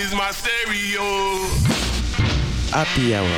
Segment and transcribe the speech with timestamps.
[0.00, 1.02] is my stereo.
[2.72, 3.28] Happy Hours.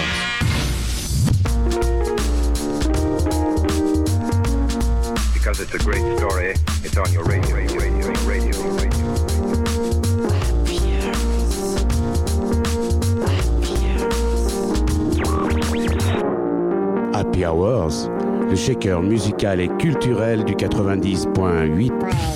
[5.35, 6.55] Because it's a great story,
[6.85, 9.03] it's on your radio, radio, radio, radio, radio.
[17.13, 18.09] Happy Hours,
[18.49, 22.32] le shaker musical et culturel du 90.8.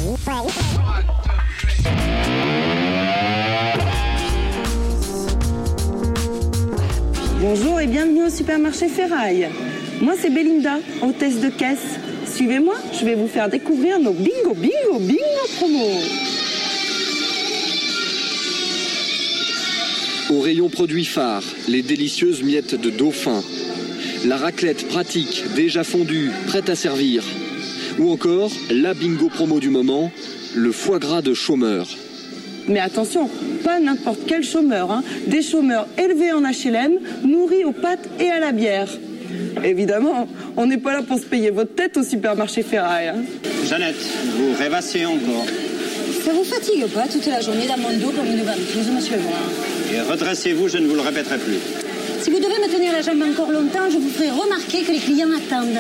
[8.47, 9.49] supermarché Ferraille.
[10.01, 11.99] Moi c'est Belinda, hôtesse de caisse.
[12.33, 15.85] Suivez-moi, je vais vous faire découvrir nos bingo bingo bingo promo.
[20.31, 23.43] Au rayon produits phares, les délicieuses miettes de dauphin.
[24.25, 27.25] La raclette pratique, déjà fondue, prête à servir.
[27.99, 30.13] Ou encore, la bingo promo du moment,
[30.55, 31.89] le foie gras de chômeur.
[32.69, 33.29] Mais attention,
[33.65, 35.03] pas n'importe quel chômeur, hein.
[35.27, 38.89] des chômeurs élevés en HLM, nourris aux pâtes et à la bière.
[39.65, 43.09] Évidemment, on n'est pas là pour se payer votre tête au supermarché Ferraille.
[43.09, 43.23] hein.
[43.69, 43.97] Jeannette,
[44.37, 45.47] vous rêvassez encore.
[46.25, 49.95] Ça vous fatigue pas toute la journée dans mon dos comme une ventouse, monsieur Brun
[49.97, 51.59] Et redressez-vous, je ne vous le répéterai plus.
[52.21, 54.99] Si vous devez me tenir la jambe encore longtemps, je vous ferai remarquer que les
[54.99, 55.79] clients attendent.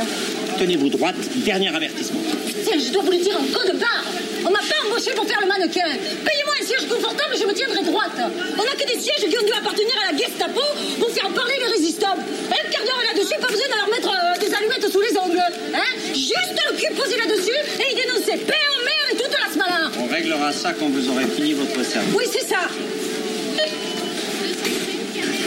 [0.58, 2.20] Tenez-vous droite, dernier avertissement.
[2.64, 4.04] Tiens, je dois vous le dire en code barre.
[4.46, 5.90] On m'a pas embauché pour faire le mannequin.
[6.24, 8.14] Payez-moi un siège confortable, je me tiendrai droite.
[8.58, 10.62] On n'a que des sièges qui ont dû appartenir à la Gestapo
[11.00, 12.14] pour faire parler les résistants.
[12.14, 15.42] Un quart d'heure là-dessus, pas besoin de leur mettre euh, des allumettes sous les ongles.
[15.74, 19.50] Hein Juste le cul posé là-dessus et ils dénonçaient paix en mer et toute la
[19.52, 19.90] semaine.
[19.98, 22.14] On réglera ça quand vous aurez fini votre service.
[22.14, 22.68] Oui, c'est ça.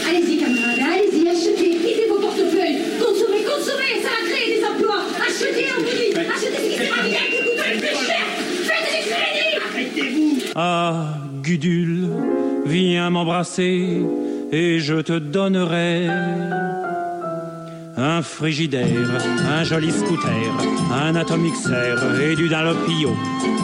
[0.09, 2.79] Allez-y, camarades, allez-y, achetez, videz vos portefeuilles.
[2.99, 5.03] Consommez, consommez, ça va créer des emplois.
[5.23, 8.25] Achetez, on vous dit, achetez ce qui sera bien, qui coûte le plus cher.
[8.65, 9.78] Faites des crédits.
[10.55, 12.07] Ah, Gudule,
[12.65, 14.01] viens m'embrasser
[14.51, 16.07] et je te donnerai
[17.97, 20.51] un frigidaire, un joli scooter,
[20.91, 23.15] un atomixer et du Dalopio,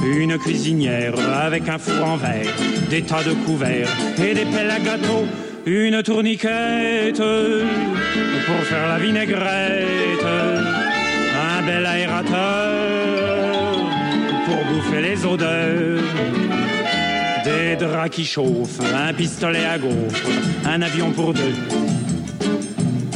[0.06, 2.54] une cuisinière avec un four en verre,
[2.90, 5.26] des tas de couverts et des pelles à gâteau,
[5.66, 13.25] une tourniquette pour faire la vinaigrette, un bel aérateur
[14.86, 16.04] pour bouffer les odeurs.
[17.44, 20.28] Des draps qui chauffent, un pistolet à gaufres,
[20.66, 21.54] un avion pour deux.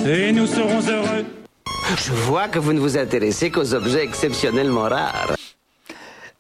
[0.08, 1.26] Et nous serons heureux.
[1.98, 5.39] Je vois que vous ne vous intéressez qu'aux objets exceptionnellement rares.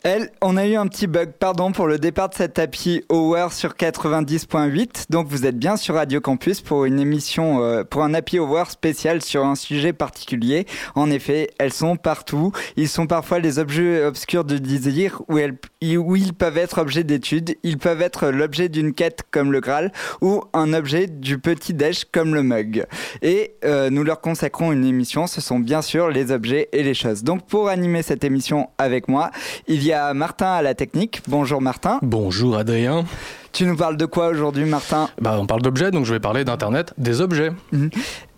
[0.04, 3.52] Elle, on a eu un petit bug, pardon pour le départ de cette tapis Hour
[3.52, 5.08] sur 90.8.
[5.10, 8.72] Donc vous êtes bien sur Radio Campus pour une émission, euh, pour un Happy Hour
[8.72, 10.68] spécial sur un sujet particulier.
[10.96, 12.54] En effet, elles sont partout.
[12.78, 17.03] Ils sont parfois les objets obscurs de désir où, elles, où ils peuvent être objets
[17.03, 17.56] d'étude.
[17.63, 19.91] Ils peuvent être l'objet d'une quête comme le Graal
[20.22, 22.85] ou un objet du petit déj comme le mug.
[23.22, 25.28] Et euh, nous leur consacrons une émission.
[25.28, 27.23] Ce sont bien sûr les objets et les choses.
[27.23, 29.31] Donc pour animer cette émission avec moi,
[29.67, 31.22] il y a Martin à la technique.
[31.28, 32.00] Bonjour Martin.
[32.01, 33.06] Bonjour Adrien.
[33.51, 35.09] Tu nous parles de quoi aujourd'hui Martin?
[35.19, 37.51] Bah on parle d'objets, donc je vais parler d'Internet, des objets.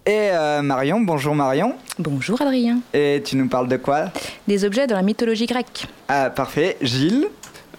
[0.06, 1.76] Et euh, Marion, bonjour Marion.
[2.00, 2.80] Bonjour Adrien.
[2.94, 4.06] Et tu nous parles de quoi?
[4.48, 5.86] Des objets de la mythologie grecque.
[6.08, 6.78] Ah parfait.
[6.82, 7.28] Gilles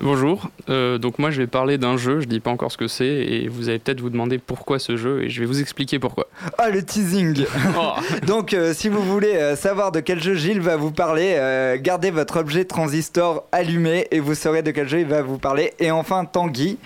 [0.01, 2.89] Bonjour, Euh, donc moi je vais parler d'un jeu, je dis pas encore ce que
[2.89, 6.01] c'est, et vous allez peut-être vous demander pourquoi ce jeu, et je vais vous expliquer
[6.01, 6.27] pourquoi.
[6.59, 7.45] Ah le teasing
[7.79, 7.93] Oh.
[8.27, 11.77] Donc euh, si vous voulez euh, savoir de quel jeu Gilles va vous parler, euh,
[11.81, 15.73] gardez votre objet transistor allumé et vous saurez de quel jeu il va vous parler.
[15.79, 16.79] Et enfin Tanguy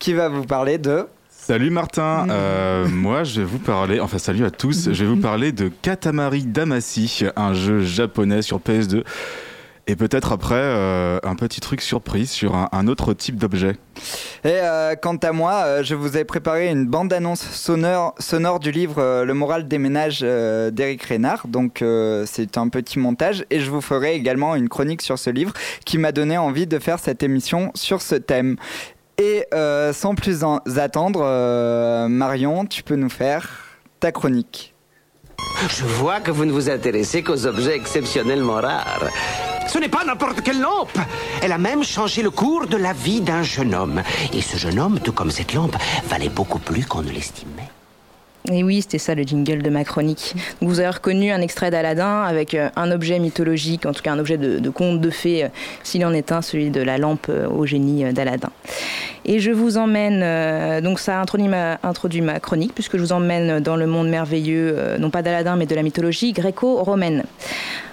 [0.00, 1.06] qui va vous parler de...
[1.46, 5.20] Salut Martin, Euh, moi je vais vous parler, enfin salut à tous, je vais vous
[5.20, 9.04] parler de Katamari Damacy, un jeu japonais sur PS2.
[9.86, 13.76] Et peut-être après, euh, un petit truc surprise sur un, un autre type d'objet.
[14.42, 18.70] Et euh, quant à moi, euh, je vous ai préparé une bande-annonce sonore, sonore du
[18.70, 21.46] livre Le moral des ménages d'Éric Reynard.
[21.48, 21.84] Donc
[22.24, 25.52] c'est un petit montage et je vous ferai également une chronique sur ce livre
[25.84, 28.56] qui m'a donné envie de faire cette émission sur ce thème.
[29.18, 33.48] Et euh, sans plus en attendre, euh, Marion, tu peux nous faire
[34.00, 34.74] ta chronique.
[35.68, 39.08] Je vois que vous ne vous intéressez qu'aux objets exceptionnellement rares.
[39.68, 40.98] Ce n'est pas n'importe quelle lampe.
[41.42, 44.02] Elle a même changé le cours de la vie d'un jeune homme.
[44.32, 45.76] Et ce jeune homme, tout comme cette lampe,
[46.06, 47.70] valait beaucoup plus qu'on ne l'estimait.
[48.52, 50.34] Et oui, c'était ça le jingle de ma chronique.
[50.60, 54.18] Vous avez reconnu un extrait d'Aladin avec euh, un objet mythologique, en tout cas un
[54.18, 55.48] objet de, conte de fées, euh,
[55.82, 58.50] s'il en est un, celui de la lampe euh, au génie d'Aladin.
[59.24, 63.86] Et je vous emmène, donc ça introduit ma, chronique, puisque je vous emmène dans le
[63.86, 67.24] monde merveilleux, non pas d'Aladin, mais de la mythologie gréco-romaine.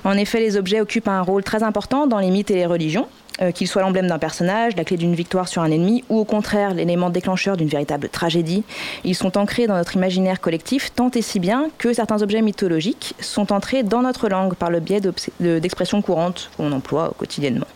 [0.03, 3.07] En effet, les objets occupent un rôle très important dans les mythes et les religions.
[3.41, 6.25] Euh, qu'il soit l'emblème d'un personnage, la clé d'une victoire sur un ennemi, ou au
[6.25, 8.63] contraire l'élément déclencheur d'une véritable tragédie.
[9.03, 13.15] Ils sont ancrés dans notre imaginaire collectif tant et si bien que certains objets mythologiques
[13.19, 15.01] sont entrés dans notre langue par le biais
[15.39, 17.67] d'expressions courantes qu'on emploie quotidiennement.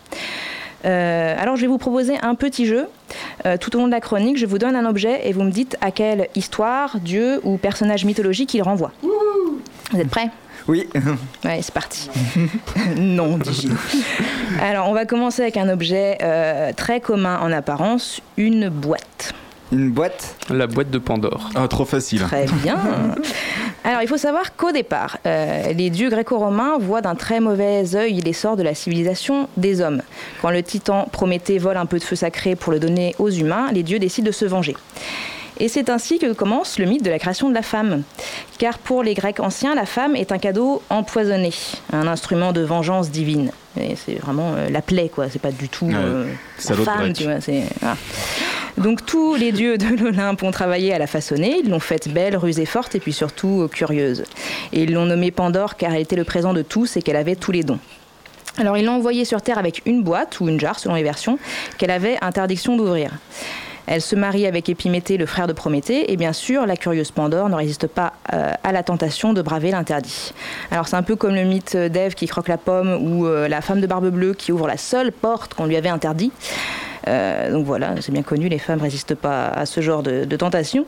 [0.84, 2.86] Euh, alors je vais vous proposer un petit jeu.
[3.44, 5.50] Euh, tout au long de la chronique, je vous donne un objet et vous me
[5.50, 8.92] dites à quelle histoire, dieu ou personnage mythologique il renvoie.
[9.92, 10.30] Vous êtes prêts?
[10.68, 10.88] Oui.
[11.44, 12.10] Ouais, c'est parti.
[12.96, 13.68] non, dis
[14.60, 19.32] Alors, on va commencer avec un objet euh, très commun en apparence, une boîte.
[19.72, 20.36] Une boîte?
[20.48, 21.50] La boîte de Pandore.
[21.54, 22.22] Ah, trop facile.
[22.22, 22.78] Très bien.
[23.82, 28.20] Alors, il faut savoir qu'au départ, euh, les dieux gréco-romains voient d'un très mauvais œil
[28.20, 30.02] l'essor de la civilisation des hommes.
[30.40, 33.70] Quand le titan Prométhée vole un peu de feu sacré pour le donner aux humains,
[33.72, 34.76] les dieux décident de se venger.
[35.58, 38.02] Et c'est ainsi que commence le mythe de la création de la femme.
[38.58, 41.52] Car pour les Grecs anciens, la femme est un cadeau empoisonné,
[41.92, 43.50] un instrument de vengeance divine.
[43.80, 45.28] Et c'est vraiment euh, la plaie, quoi.
[45.30, 46.26] C'est pas du tout euh,
[46.68, 47.38] la femme, tu vois.
[47.80, 47.96] Voilà.
[48.78, 52.36] Donc tous les dieux de l'Olympe ont travaillé à la façonner, ils l'ont faite belle,
[52.36, 54.24] rusée, forte et puis surtout euh, curieuse.
[54.72, 57.36] Et ils l'ont nommée Pandore car elle était le présent de tous et qu'elle avait
[57.36, 57.78] tous les dons.
[58.58, 61.38] Alors ils l'ont envoyée sur Terre avec une boîte ou une jarre selon les versions
[61.78, 63.12] qu'elle avait interdiction d'ouvrir.
[63.86, 67.48] Elle se marie avec Épiméthée, le frère de Prométhée, et bien sûr, la curieuse Pandore
[67.48, 70.32] ne résiste pas euh, à la tentation de braver l'interdit.
[70.70, 73.60] Alors c'est un peu comme le mythe d'Ève qui croque la pomme ou euh, la
[73.60, 76.32] femme de barbe bleue qui ouvre la seule porte qu'on lui avait interdite.
[77.08, 80.36] Euh, donc voilà, c'est bien connu, les femmes résistent pas à ce genre de, de,
[80.36, 80.84] tentation.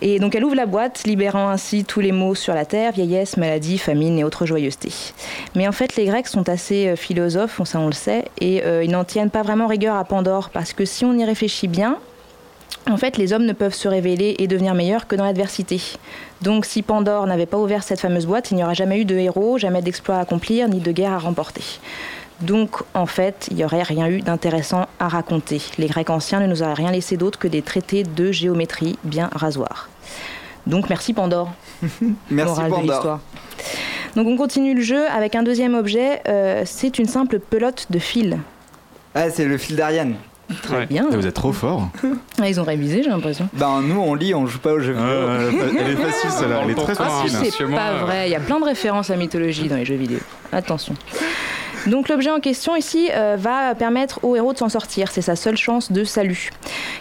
[0.00, 3.36] Et donc elle ouvre la boîte, libérant ainsi tous les maux sur la terre, vieillesse,
[3.36, 4.92] maladie, famine et autres joyeusetés.
[5.54, 9.04] Mais en fait, les Grecs sont assez philosophes, ça on le sait, et ils n'en
[9.04, 11.98] tiennent pas vraiment rigueur à Pandore, parce que si on y réfléchit bien,
[12.90, 15.80] en fait, les hommes ne peuvent se révéler et devenir meilleurs que dans l'adversité.
[16.40, 19.16] Donc, si Pandore n'avait pas ouvert cette fameuse boîte, il n'y aurait jamais eu de
[19.16, 21.62] héros, jamais d'exploits à accomplir, ni de guerre à remporter.
[22.40, 25.62] Donc, en fait, il n'y aurait rien eu d'intéressant à raconter.
[25.78, 29.30] Les Grecs anciens ne nous auraient rien laissé d'autre que des traités de géométrie bien
[29.32, 29.88] rasoirs.
[30.66, 31.52] Donc, merci Pandore.
[32.30, 32.80] merci Morale Pandore.
[32.80, 33.20] De l'histoire.
[34.16, 36.20] Donc, on continue le jeu avec un deuxième objet.
[36.26, 38.38] Euh, c'est une simple pelote de fil.
[39.14, 40.16] Ah, c'est le fil d'Ariane.
[40.62, 40.86] Très ouais.
[40.86, 41.08] bien.
[41.10, 41.88] Et vous êtes trop fort.
[42.40, 43.48] Ah, ils ont révisé, j'ai l'impression.
[43.52, 45.06] Ben nous, on lit, on joue pas aux jeux vidéo.
[45.06, 47.30] Euh, elle est facile celle-là, elle est très facile.
[47.40, 48.28] Ah, c'est pas vrai.
[48.28, 50.18] Il y a plein de références à mythologie dans les jeux vidéo.
[50.50, 50.94] Attention.
[51.86, 55.34] Donc l'objet en question ici euh, va permettre au héros de s'en sortir, c'est sa
[55.34, 56.50] seule chance de salut.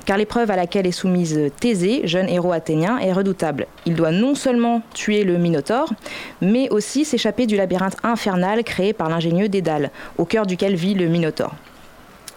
[0.05, 3.67] Car l'épreuve à laquelle est soumise Thésée, jeune héros athénien, est redoutable.
[3.85, 5.93] Il doit non seulement tuer le Minotaure,
[6.41, 11.07] mais aussi s'échapper du labyrinthe infernal créé par l'ingénieux Dédale, au cœur duquel vit le
[11.07, 11.53] Minotaure.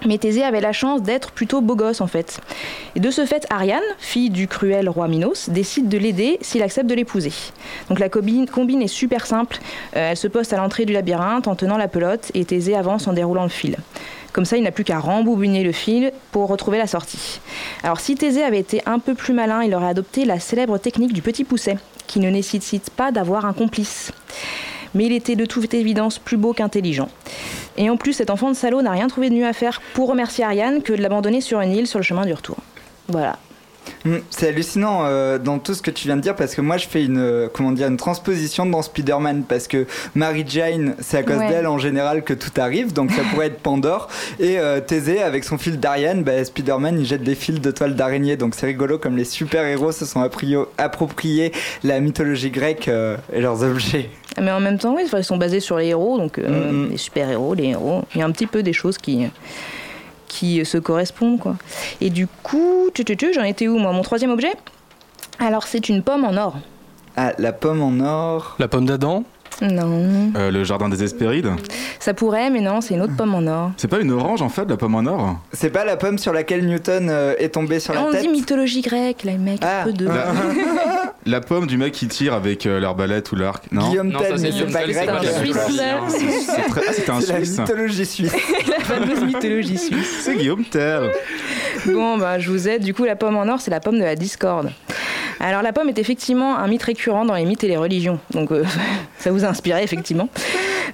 [0.07, 2.41] Mais Thésée avait la chance d'être plutôt beau gosse en fait.
[2.95, 6.89] Et de ce fait, Ariane, fille du cruel roi Minos, décide de l'aider s'il accepte
[6.89, 7.33] de l'épouser.
[7.89, 9.59] Donc la combine, est super simple.
[9.97, 13.07] Euh, elle se poste à l'entrée du labyrinthe en tenant la pelote et Thésée avance
[13.07, 13.77] en déroulant le fil.
[14.33, 17.41] Comme ça, il n'a plus qu'à rembobiner le fil pour retrouver la sortie.
[17.85, 21.13] Alors si Thésée avait été un peu plus malin, il aurait adopté la célèbre technique
[21.13, 21.79] du petit pousset,
[22.09, 24.11] qui ne nécessite pas d'avoir un complice.
[24.93, 27.09] Mais il était de toute évidence plus beau qu'intelligent.
[27.77, 30.09] Et en plus, cet enfant de salaud n'a rien trouvé de mieux à faire pour
[30.09, 32.57] remercier Ariane que de l'abandonner sur une île sur le chemin du retour.
[33.09, 33.39] Voilà.
[34.05, 36.77] Mmh, c'est hallucinant euh, dans tout ce que tu viens de dire parce que moi
[36.77, 41.19] je fais une euh, comment dire une transposition dans Spider-Man parce que Mary Jane c'est
[41.19, 41.49] à cause ouais.
[41.49, 44.09] d'elle en général que tout arrive donc ça pourrait être Pandore
[44.41, 47.95] et euh, Thésée avec son fil d'Ariane bah, Spider-Man il jette des fils de toile
[47.95, 50.23] d'araignée donc c'est rigolo comme les super-héros se sont
[50.79, 51.53] appropriés
[51.83, 54.11] la mythologie grecque et leurs objets.
[54.41, 56.91] Mais en même temps oui ils sont basés sur les héros donc mmh.
[56.91, 59.27] les super-héros les héros il y a un petit peu des choses qui
[60.35, 61.55] qui se correspondent quoi.
[62.01, 62.91] Et du coup,
[63.35, 63.93] j'en étais où moi?
[63.93, 64.53] Mon troisième objet?
[65.39, 66.57] Alors c'est une pomme en or.
[67.17, 68.57] Ah, la pomme en or.
[68.59, 69.23] La pomme d'Adam?
[69.63, 70.33] Non.
[70.37, 71.51] Euh, le jardin des Hespérides
[72.01, 73.71] Ça pourrait, mais non, c'est une autre pomme en or.
[73.77, 76.33] C'est pas une orange en fait, la pomme en or C'est pas la pomme sur
[76.33, 79.83] laquelle Newton euh, est tombé sur la On tête dit mythologie grecque, là, mec, ah.
[79.83, 80.07] un peu de.
[80.07, 80.27] La...
[81.27, 84.39] la pomme du mec qui tire avec euh, l'arbalète ou l'arc, non Guillaume Non, Tell,
[84.39, 85.11] c'est mais c'est Guillaume pas grec.
[86.93, 87.31] c'est un Suisse.
[87.31, 88.33] C'est Ah, la mythologie suisse.
[88.69, 90.21] la fameuse mythologie suisse.
[90.23, 91.13] C'est Guillaume Tell
[91.93, 92.83] Bon, bah, je vous aide.
[92.83, 94.73] Du coup, la pomme en or, c'est la pomme de la discorde.
[95.41, 98.19] Alors, la pomme est effectivement un mythe récurrent dans les mythes et les religions.
[98.31, 98.65] Donc, euh,
[99.19, 100.29] ça vous a inspiré, effectivement.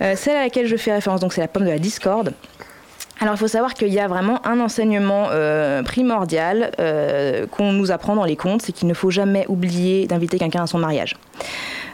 [0.00, 2.32] Euh, celle à laquelle je fais référence, donc, c'est la pomme de la discorde.
[3.20, 6.72] Alors, il faut savoir qu'il y a vraiment un enseignement euh, primordial
[7.50, 10.66] qu'on nous apprend dans les contes, c'est qu'il ne faut jamais oublier d'inviter quelqu'un à
[10.66, 11.16] son mariage.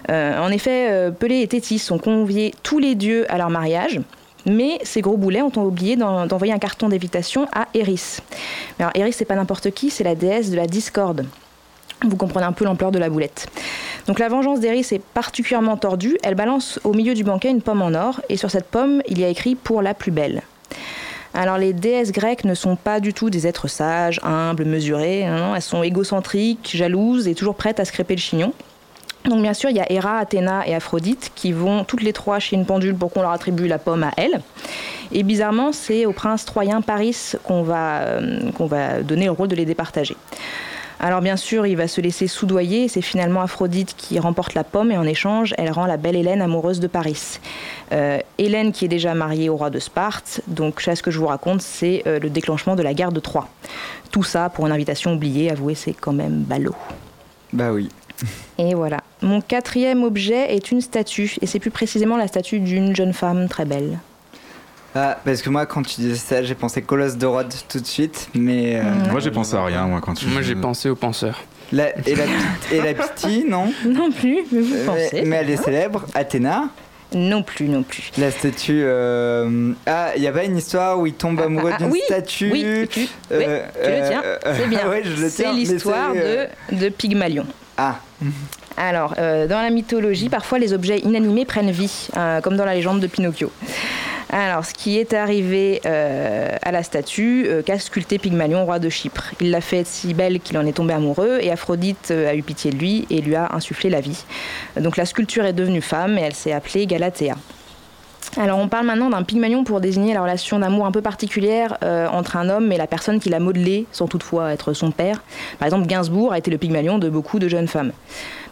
[0.09, 4.01] En effet, Pelé et Tétis ont convié tous les dieux à leur mariage.
[4.47, 8.19] Mais ces gros boulets ont oublié d'en- d'envoyer un carton d'invitation à Eris.
[8.79, 11.27] Mais alors Eris, c'est pas n'importe qui, c'est la déesse de la discorde.
[12.07, 13.49] Vous comprenez un peu l'ampleur de la boulette.
[14.07, 16.17] Donc la vengeance d'Eris est particulièrement tordue.
[16.23, 19.19] Elle balance au milieu du banquet une pomme en or, et sur cette pomme, il
[19.19, 20.43] y a écrit pour la plus belle.
[21.35, 25.25] Alors les déesses grecques ne sont pas du tout des êtres sages, humbles, mesurés.
[25.27, 28.53] Non, non, elles sont égocentriques, jalouses et toujours prêtes à se le chignon.
[29.27, 32.39] Donc bien sûr, il y a Héra, Athéna et Aphrodite qui vont toutes les trois
[32.39, 34.41] chez une pendule pour qu'on leur attribue la pomme à elles.
[35.13, 39.57] Et bizarrement, c'est au prince troyen Paris qu'on va, euh, va donner le rôle de
[39.57, 40.17] les départager.
[40.99, 44.91] Alors bien sûr, il va se laisser soudoyer, c'est finalement Aphrodite qui remporte la pomme
[44.91, 47.39] et en échange, elle rend la belle Hélène amoureuse de Paris.
[47.93, 51.27] Euh, Hélène qui est déjà mariée au roi de Sparte, donc ce que je vous
[51.27, 53.49] raconte, c'est euh, le déclenchement de la guerre de Troie.
[54.11, 56.75] Tout ça pour une invitation oubliée, avouez, c'est quand même ballot.
[57.53, 57.91] Bah oui.
[58.59, 58.99] Et voilà.
[59.23, 63.49] Mon quatrième objet est une statue, et c'est plus précisément la statue d'une jeune femme
[63.49, 63.99] très belle.
[64.95, 67.87] Ah, parce que moi, quand tu disais ça, j'ai pensé Colosse de Rhodes tout de
[67.87, 68.77] suite, mais.
[68.77, 70.27] euh, Moi, j'ai pensé à rien, moi, quand tu.
[70.27, 71.43] Moi, j'ai pensé au penseur.
[71.71, 72.25] la- et, la,
[72.73, 73.73] et la Piti, non?
[73.85, 75.23] Non plus, mais vous mais, pensez.
[75.27, 76.07] mais elle est célèbre.
[76.15, 76.71] Athéna?
[77.15, 78.11] Non plus, non plus.
[78.19, 78.81] La statue.
[78.85, 82.01] euh, Ah, il y a pas une histoire où il tombe amoureux Ah, d'une oui,
[82.07, 82.51] statue?
[82.51, 84.89] Oui, tu, oui, euh, tu le tiens, euh, c'est bien.
[84.89, 87.47] ouais, je le c'est l'histoire euh, de, de Pygmalion.
[87.77, 87.97] Ah.
[88.77, 92.75] Alors, euh, dans la mythologie, parfois les objets inanimés prennent vie, euh, comme dans la
[92.75, 93.51] légende de Pinocchio.
[94.31, 99.33] Alors, ce qui est arrivé euh, à la statue qu'a sculpté Pygmalion, roi de Chypre.
[99.41, 102.73] Il l'a fait si belle qu'il en est tombé amoureux et Aphrodite a eu pitié
[102.73, 104.25] de lui et lui a insufflé la vie.
[104.79, 107.37] Donc la sculpture est devenue femme et elle s'est appelée Galatea.
[108.37, 112.07] Alors on parle maintenant d'un Pygmalion pour désigner la relation d'amour un peu particulière euh,
[112.09, 115.23] entre un homme et la personne qui l'a modelé, sans toutefois être son père.
[115.59, 117.93] Par exemple, Gainsbourg a été le Pygmalion de beaucoup de jeunes femmes.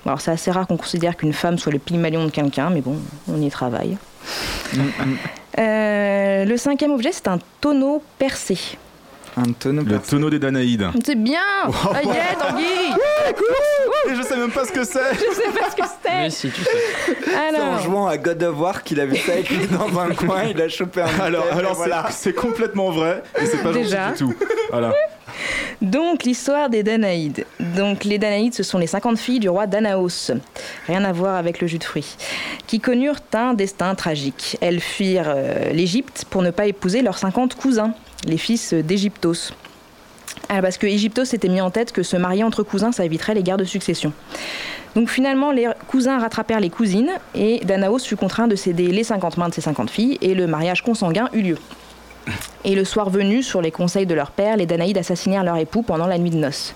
[0.04, 2.80] Bon, alors c'est assez rare qu'on considère qu'une femme soit le Pygmalion de quelqu'un, mais
[2.80, 2.96] bon,
[3.28, 3.98] on y travaille.
[5.58, 8.58] Euh, le cinquième objet, c'est un tonneau percé.
[9.36, 10.88] Un tonneau Le tonneau des Danaïdes.
[11.04, 12.62] C'est bien est, Tanguy
[14.10, 16.30] Et je sais même pas ce que c'est Je sais pas ce que c'était Mais
[16.30, 16.70] si, tu sais.
[17.24, 20.44] C'est en Alors, jouant à God of War qu'il avait ça écrit dans un coin,
[20.44, 22.06] il a chopé un Alors, alors c'est- voilà.
[22.10, 24.08] c'est complètement vrai et c'est pas Déjà.
[24.10, 24.44] gentil du tout.
[24.70, 24.92] Voilà.
[25.82, 27.44] Donc, l'histoire des Danaïdes.
[27.58, 30.30] Donc, les Danaïdes, ce sont les 50 filles du roi Danaos.
[30.86, 32.16] Rien à voir avec le jus de fruits.
[32.66, 34.56] Qui connurent un destin tragique.
[34.60, 37.92] Elles fuirent euh, l'Égypte pour ne pas épouser leurs 50 cousins,
[38.26, 39.52] les fils d'Égyptos.
[40.48, 43.34] Ah, parce que Égyptos s'était mis en tête que se marier entre cousins, ça éviterait
[43.34, 44.12] les guerres de succession.
[44.94, 49.36] Donc finalement, les cousins rattrapèrent les cousines et Danaos fut contraint de céder les 50
[49.38, 51.58] mains de ses 50 filles et le mariage consanguin eut lieu.
[52.64, 55.82] Et le soir venu, sur les conseils de leur père, les Danaïdes assassinèrent leur époux
[55.82, 56.74] pendant la nuit de noces.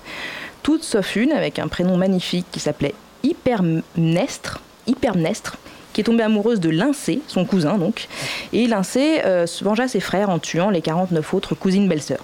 [0.63, 5.57] Toutes sauf une, avec un prénom magnifique qui s'appelait Hypermnestre, Hypermnestre,
[5.99, 8.07] est tombée amoureuse de Lyncée, son cousin donc.
[8.53, 12.23] Et Lyncée euh, se vengea ses frères en tuant les 49 autres cousines belles-sœurs.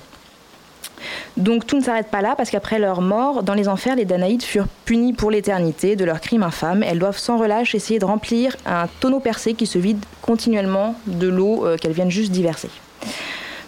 [1.37, 4.43] Donc tout ne s'arrête pas là, parce qu'après leur mort, dans les enfers, les Danaïdes
[4.43, 6.83] furent punis pour l'éternité de leurs crimes infâmes.
[6.83, 11.27] Elles doivent sans relâche essayer de remplir un tonneau percé qui se vide continuellement de
[11.27, 12.69] l'eau euh, qu'elles viennent juste diverser.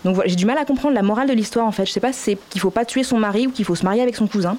[0.07, 1.85] Donc voilà, j'ai du mal à comprendre la morale de l'histoire en fait.
[1.85, 3.83] Je sais pas si c'est qu'il faut pas tuer son mari ou qu'il faut se
[3.83, 4.55] marier avec son cousin.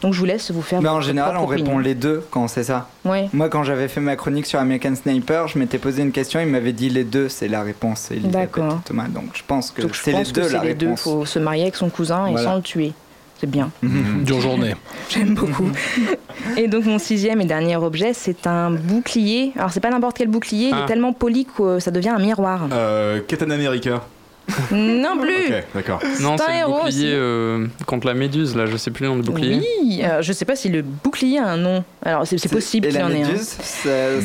[0.00, 0.80] Donc je vous laisse vous faire.
[0.80, 2.88] Mais en votre général, on répond les deux quand c'est ça.
[3.04, 3.28] Ouais.
[3.32, 6.46] Moi, quand j'avais fait ma chronique sur American Sniper, je m'étais posé une question, il
[6.46, 8.10] m'avait dit les deux, c'est la réponse.
[8.12, 8.80] D'accord.
[8.84, 9.08] Thomas.
[9.08, 10.86] Donc je pense que c'est les pense que deux la c'est les deux.
[10.86, 11.02] réponse.
[11.02, 12.46] faut se marier avec son cousin et Voilà.
[12.48, 12.92] sans le tuer.
[13.40, 13.70] C'est bien.
[13.82, 14.74] Dure journée.
[15.10, 15.68] J'aime beaucoup.
[16.56, 19.52] et donc mon sixième et dernier objet, c'est un bouclier.
[19.56, 20.84] Alors c'est pas n'importe quel bouclier, il Ah.
[20.84, 22.68] est tellement poli que ça devient un miroir.
[22.72, 24.02] Euh, Captain America.
[24.70, 25.46] non plus.
[25.46, 26.00] Ok, d'accord.
[26.20, 29.08] Non, C'est un c'est le bouclier euh, contre la méduse, là, je sais plus le
[29.10, 29.60] nom du bouclier.
[29.82, 31.84] Oui, alors, je sais pas si le bouclier a un nom.
[32.02, 33.28] Alors c'est c'est possible qu'il la en ait un.
[33.28, 34.20] méduse, c'est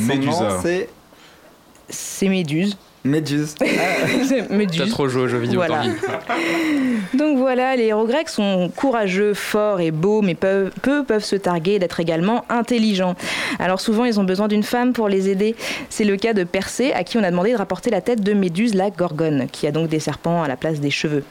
[1.90, 2.78] C'est Méduse.
[3.04, 3.56] Méduse.
[4.28, 4.82] C'est Méduse.
[4.86, 5.84] T'as trop joué aux jeux vidéo, Voilà.
[7.14, 11.36] Donc voilà, les héros grecs sont courageux, forts et beaux, mais peuvent, peu peuvent se
[11.36, 13.16] targuer d'être également intelligents.
[13.60, 15.56] Alors souvent, ils ont besoin d'une femme pour les aider.
[15.90, 18.34] C'est le cas de Persée, à qui on a demandé de rapporter la tête de
[18.34, 21.24] Méduse, la gorgone, qui a donc des serpents à la place des cheveux.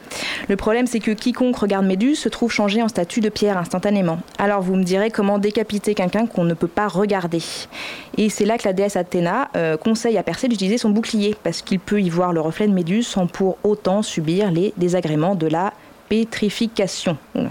[0.49, 4.19] Le problème, c'est que quiconque regarde Méduse se trouve changé en statue de pierre instantanément.
[4.37, 7.41] Alors vous me direz comment décapiter quelqu'un qu'on ne peut pas regarder.
[8.17, 11.60] Et c'est là que la déesse Athéna euh, conseille à Persée d'utiliser son bouclier, parce
[11.63, 15.47] qu'il peut y voir le reflet de Méduse sans pour autant subir les désagréments de
[15.47, 15.73] la
[16.09, 17.17] pétrification.
[17.35, 17.41] Je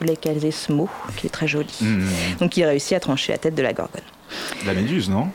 [0.00, 1.72] voulais qu'elle ait ce mot, qui est très joli.
[1.80, 2.00] Hmm.
[2.40, 4.02] Donc il réussit à trancher la tête de la gorgone.
[4.66, 5.28] La méduse, non?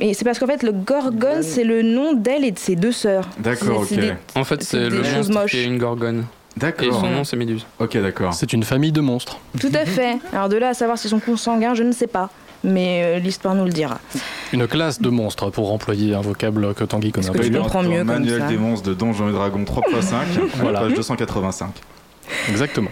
[0.00, 2.90] Et c'est parce qu'en fait, le gorgone, c'est le nom d'elle et de ses deux
[2.92, 3.28] sœurs.
[3.38, 3.92] D'accord, ok.
[3.94, 6.24] des- En fait, c'est le monstre qui est une gorgone.
[6.56, 7.00] Et D'accord.
[7.00, 7.66] son nom, c'est Méduse.
[7.80, 8.32] Ok, d'accord.
[8.32, 9.38] C'est une famille de monstres.
[9.60, 10.18] Tout à fait.
[10.32, 12.30] Alors de là à savoir si sont consanguins, je ne sais pas.
[12.64, 14.00] Mais euh, l'histoire nous le dira.
[14.52, 17.60] Une classe de monstres, pour employer un vocable que Tanguy connaît un peu tu mieux.
[17.60, 18.46] comprends mieux comme Manuel ça.
[18.48, 20.14] des monstres de Donjons et Dragons 3x5,
[20.56, 20.80] Voilà.
[20.80, 21.68] page 285.
[22.50, 22.88] Exactement.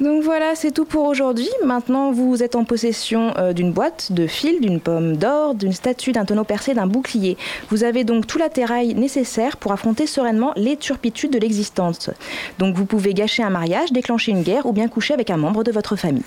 [0.00, 1.48] Donc voilà, c'est tout pour aujourd'hui.
[1.64, 6.10] Maintenant, vous êtes en possession euh, d'une boîte, de fils, d'une pomme d'or, d'une statue,
[6.10, 7.36] d'un tonneau percé, d'un bouclier.
[7.70, 12.10] Vous avez donc tout l'attirail nécessaire pour affronter sereinement les turpitudes de l'existence.
[12.58, 15.62] Donc vous pouvez gâcher un mariage, déclencher une guerre ou bien coucher avec un membre
[15.62, 16.24] de votre famille.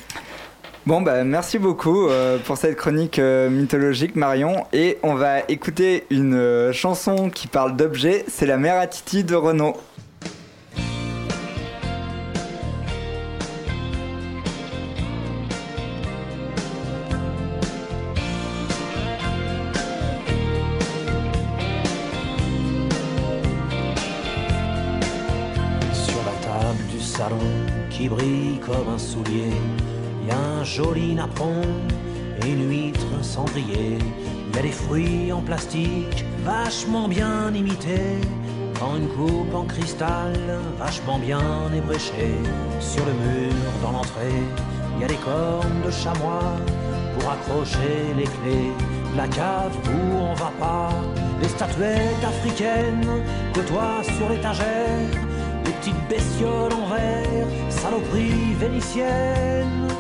[0.88, 4.68] Bon, bah, merci beaucoup euh, pour cette chronique euh, mythologique, Marion.
[4.72, 8.24] Et on va écouter une euh, chanson qui parle d'objets.
[8.28, 9.74] C'est La mère à de Renaud.
[25.94, 27.40] Sur la table du salon
[27.90, 29.50] qui brille comme un soulier,
[30.66, 31.62] joli napperon
[32.42, 33.98] et une huître cendrier.
[34.54, 38.20] Y a des fruits en plastique vachement bien imités.
[38.80, 40.34] Dans une coupe en cristal
[40.78, 42.38] vachement bien ébréchée.
[42.80, 44.44] Sur le mur dans l'entrée,
[45.00, 46.56] y a des cornes de chamois
[47.14, 48.72] pour accrocher les clés.
[49.12, 50.90] de La cave où on va pas,
[51.42, 55.10] les statuettes africaines côtoient sur l'étagère
[55.64, 59.95] des petites bestioles en verre, saloperies vénitiennes.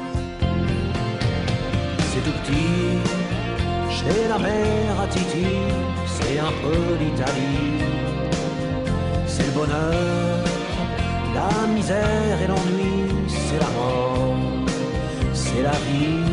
[2.25, 2.97] Tout petit,
[3.91, 5.45] chez la mère à Titi,
[6.07, 7.83] c'est un peu l'Italie.
[9.27, 10.39] C'est le bonheur,
[11.35, 14.37] la misère et l'ennui, c'est la mort,
[15.33, 16.25] c'est la vie.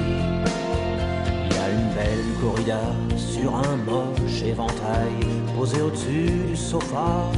[1.44, 2.80] Il y a une belle corrida
[3.14, 5.18] sur un moche éventail,
[5.54, 7.30] posé au-dessus du sofa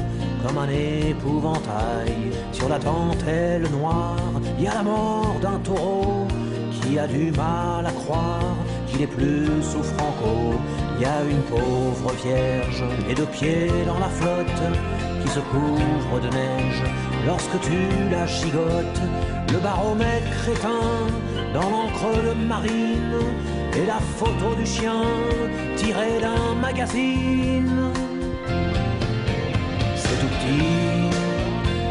[0.47, 2.31] comme un épouvantail.
[2.53, 4.17] Sur la dentelle noire,
[4.57, 6.29] il y a la mort d'un taureau
[6.85, 10.55] qui a du mal à croire qu'il est plus sous Franco.
[10.97, 14.63] Il y a une pauvre vierge, les deux pieds dans la flotte,
[15.23, 16.83] qui se couvre de neige
[17.27, 17.79] lorsque tu
[18.11, 19.03] la gigotes.
[19.53, 21.07] Le baromètre éteint
[21.53, 23.19] dans l'encre de marine
[23.77, 25.03] et la photo du chien
[25.77, 27.93] tirée d'un magazine.
[29.97, 31.11] C'est tout petit,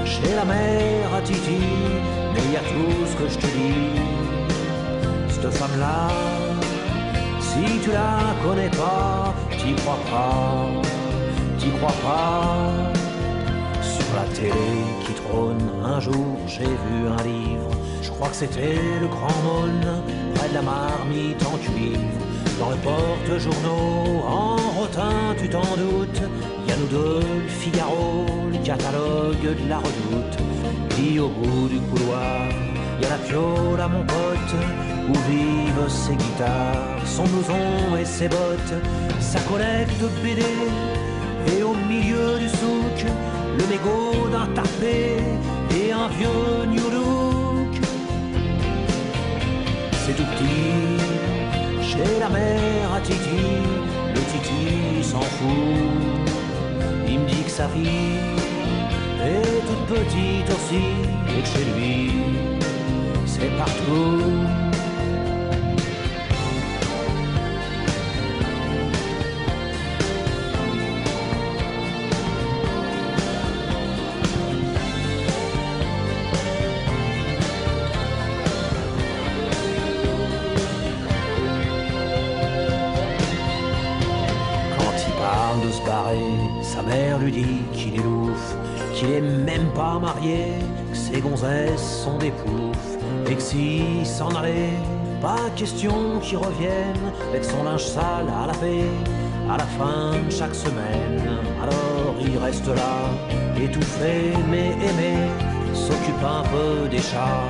[0.06, 1.62] chez la mère à Titi,
[2.34, 4.23] mais il y a tout ce que je te dis.
[5.52, 6.08] Femme-là,
[7.42, 10.70] si tu la connais pas, t'y crois pas,
[11.58, 12.72] t'y crois pas.
[13.82, 14.52] Sur la télé
[15.06, 20.04] qui trône, un jour j'ai vu un livre, je crois que c'était le grand mône,
[20.36, 22.00] près de la marmite en cuivre.
[22.60, 26.22] Dans le porte-journaux, en rotin, tu t'en doutes,
[26.68, 30.38] y a nous deux, le Figaro, le catalogue de la redoute.
[30.90, 32.48] Puis au bout du couloir,
[33.04, 34.56] y la piole à mon pote,
[35.10, 38.76] où vivent ses guitares, son blouson et ses bottes,
[39.20, 40.44] sa collecte BD,
[41.52, 43.00] et au milieu du souk,
[43.58, 45.18] le mégot d'un tapé
[45.78, 47.74] et un vieux New Look.
[50.06, 53.44] C'est tout petit, chez la mère à Titi,
[54.16, 55.50] le Titi s'en fout.
[57.08, 58.20] Il me dit que sa vie
[59.24, 60.86] est toute petite aussi,
[61.30, 62.12] et que chez lui,
[63.44, 64.22] c'est partout.
[84.78, 86.18] Quand il parle de se barrer,
[86.62, 88.56] sa mère lui dit qu'il est louf,
[88.94, 90.54] qu'il est même pas marié,
[90.92, 92.63] que ses gonzesses sont des poufs,
[93.40, 94.78] s'en allait,
[95.22, 98.86] pas question qu'il revienne avec son linge sale à laver
[99.50, 101.20] à la fin de chaque semaine.
[101.62, 103.10] Alors il reste là,
[103.62, 105.16] étouffé mais aimé,
[105.74, 107.50] s'occupe un peu des chats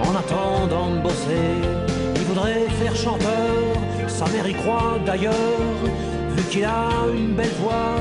[0.00, 1.54] en attendant de bosser.
[2.16, 3.54] Il voudrait faire chanteur,
[4.08, 5.78] sa mère y croit d'ailleurs,
[6.36, 7.96] vu qu'il a une belle voix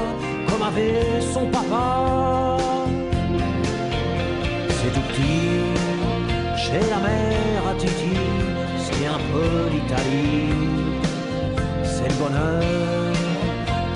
[0.50, 2.51] comme avait son papa.
[9.72, 10.50] l'Italie.
[11.84, 13.14] C'est le bonheur,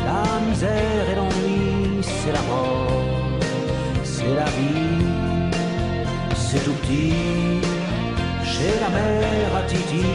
[0.05, 3.01] la misère et l'ennui, c'est la mort,
[4.03, 5.05] c'est la vie.
[6.35, 7.13] C'est tout petit,
[8.43, 10.05] chez la mère à Titi,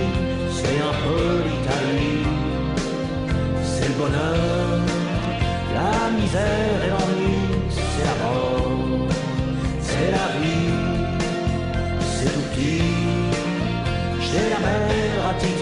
[0.57, 2.25] c'est un peu l'Italie.
[3.63, 4.81] C'est le bonheur,
[5.75, 7.37] la misère et l'ennui,
[7.69, 9.09] c'est la mort,
[9.81, 10.73] c'est la vie.
[12.01, 12.83] C'est tout petit,
[14.21, 14.90] chez la mère
[15.31, 15.60] à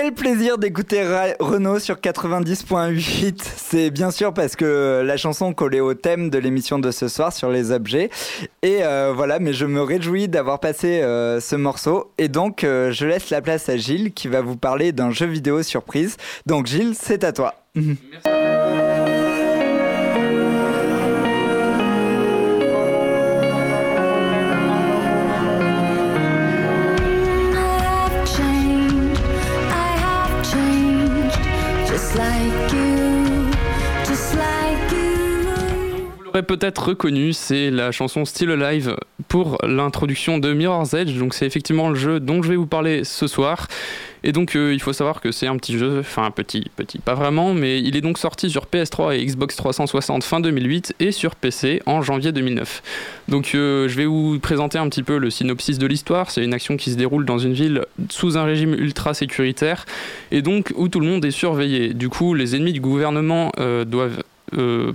[0.00, 1.02] Quel plaisir d'écouter
[1.40, 3.34] Renaud sur 90.8.
[3.56, 7.32] C'est bien sûr parce que la chanson collait au thème de l'émission de ce soir
[7.32, 8.08] sur les objets.
[8.62, 12.12] Et euh, voilà, mais je me réjouis d'avoir passé euh, ce morceau.
[12.16, 15.26] Et donc, euh, je laisse la place à Gilles qui va vous parler d'un jeu
[15.26, 16.16] vidéo surprise.
[16.46, 17.54] Donc, Gilles, c'est à toi.
[17.74, 18.37] changed,
[36.32, 38.96] peut-être reconnu, c'est la chanson Still Alive
[39.28, 41.16] pour l'introduction de Mirror's Edge.
[41.18, 43.66] Donc c'est effectivement le jeu dont je vais vous parler ce soir.
[44.24, 47.14] Et donc euh, il faut savoir que c'est un petit jeu, enfin petit, petit, pas
[47.14, 51.36] vraiment, mais il est donc sorti sur PS3 et Xbox 360 fin 2008 et sur
[51.36, 52.82] PC en janvier 2009.
[53.28, 56.30] Donc euh, je vais vous présenter un petit peu le synopsis de l'histoire.
[56.30, 59.86] C'est une action qui se déroule dans une ville sous un régime ultra sécuritaire
[60.32, 61.94] et donc où tout le monde est surveillé.
[61.94, 64.22] Du coup les ennemis du gouvernement euh, doivent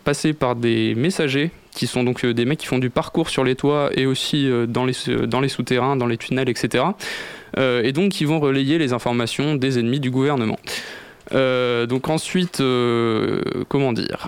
[0.04, 3.44] passer par des messagers qui sont donc euh, des mecs qui font du parcours sur
[3.44, 4.94] les toits et aussi euh, dans les,
[5.28, 6.86] dans les souterrains, dans les tunnels, etc.
[7.58, 10.58] Euh, et donc qui vont relayer les informations des ennemis du gouvernement.
[11.32, 14.28] Euh, donc ensuite, euh, comment dire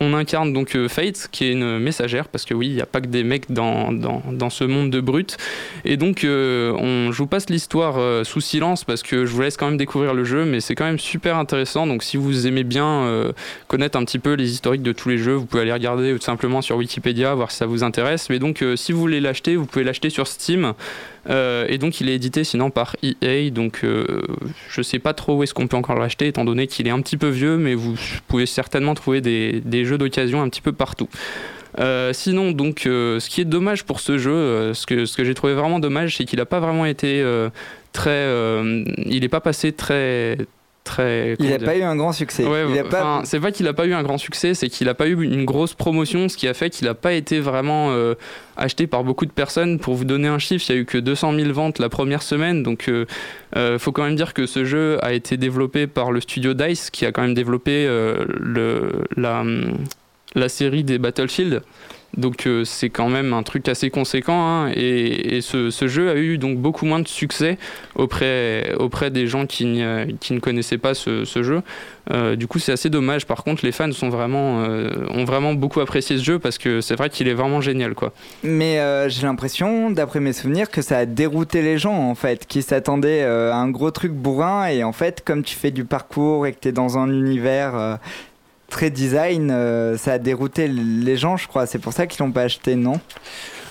[0.00, 2.86] On incarne donc euh, Fate, qui est une messagère, parce que oui, il n'y a
[2.86, 5.36] pas que des mecs dans, dans, dans ce monde de brutes.
[5.84, 9.66] Et donc, on, je vous passe l'histoire sous silence, parce que je vous laisse quand
[9.66, 11.86] même découvrir le jeu, mais c'est quand même super intéressant.
[11.86, 13.32] Donc si vous aimez bien
[13.68, 16.24] connaître un petit peu les historiques de tous les jeux, vous pouvez aller regarder tout
[16.24, 18.30] simplement sur Wikipédia, voir si ça vous intéresse.
[18.30, 20.74] Mais donc, si vous voulez l'acheter, vous pouvez l'acheter sur Steam.
[21.28, 24.22] Euh, et donc il est édité sinon par EA, donc euh,
[24.70, 27.00] je sais pas trop où est-ce qu'on peut encore l'acheter étant donné qu'il est un
[27.00, 27.94] petit peu vieux, mais vous
[28.26, 31.08] pouvez certainement trouver des, jeux d'occasion un petit peu partout.
[31.78, 35.34] Euh, sinon, donc, ce qui est dommage pour ce jeu, ce que, ce que j'ai
[35.34, 37.24] trouvé vraiment dommage, c'est qu'il n'a pas vraiment été
[37.92, 38.26] très.
[39.06, 40.38] il n'est pas passé très.
[40.90, 42.44] Très Il n'a pas eu un grand succès.
[42.44, 43.20] Ouais, il a enfin, pas...
[43.24, 45.44] C'est pas qu'il a pas eu un grand succès, c'est qu'il a pas eu une
[45.44, 48.14] grosse promotion, ce qui a fait qu'il a pas été vraiment euh,
[48.56, 49.78] acheté par beaucoup de personnes.
[49.78, 52.22] Pour vous donner un chiffre, il y a eu que 200 000 ventes la première
[52.22, 53.06] semaine, donc euh,
[53.56, 56.90] euh, faut quand même dire que ce jeu a été développé par le studio Dice,
[56.90, 59.44] qui a quand même développé le, la,
[60.34, 61.62] la série des Battlefield.
[62.16, 66.38] Donc euh, c'est quand même un truc assez conséquent hein, et, ce, jeu a eu
[66.38, 67.56] donc beaucoup moins de succès
[67.94, 68.74] auprès,
[69.10, 71.62] des gens qui, ne connaissaient pas ce, jeu.
[72.10, 73.26] Euh, du coup c'est assez dommage.
[73.26, 77.10] Par contre les fans euh, ont vraiment beaucoup apprécié ce jeu parce que c'est vrai
[77.10, 78.12] qu'il est vraiment génial quoi.
[78.42, 82.62] Mais j'ai l'impression, d'après mes souvenirs, que ça a dérouté les gens en fait, qui
[82.62, 86.52] s'attendaient à un gros truc bourrin et en fait, comme tu fais du parcours et
[86.52, 87.98] que tu es dans un univers
[88.70, 91.66] très design, euh, ça a dérouté les gens, je crois.
[91.66, 92.98] C'est pour ça qu'ils l'ont pas acheté, non?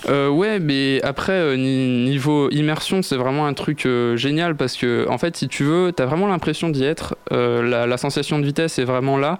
[0.08, 4.76] Euh, ouais, mais après, euh, ni- niveau immersion, c'est vraiment un truc euh, génial parce
[4.76, 7.16] que, en fait, si tu veux, t'as vraiment l'impression d'y être.
[7.30, 9.38] La, la sensation de vitesse est vraiment là.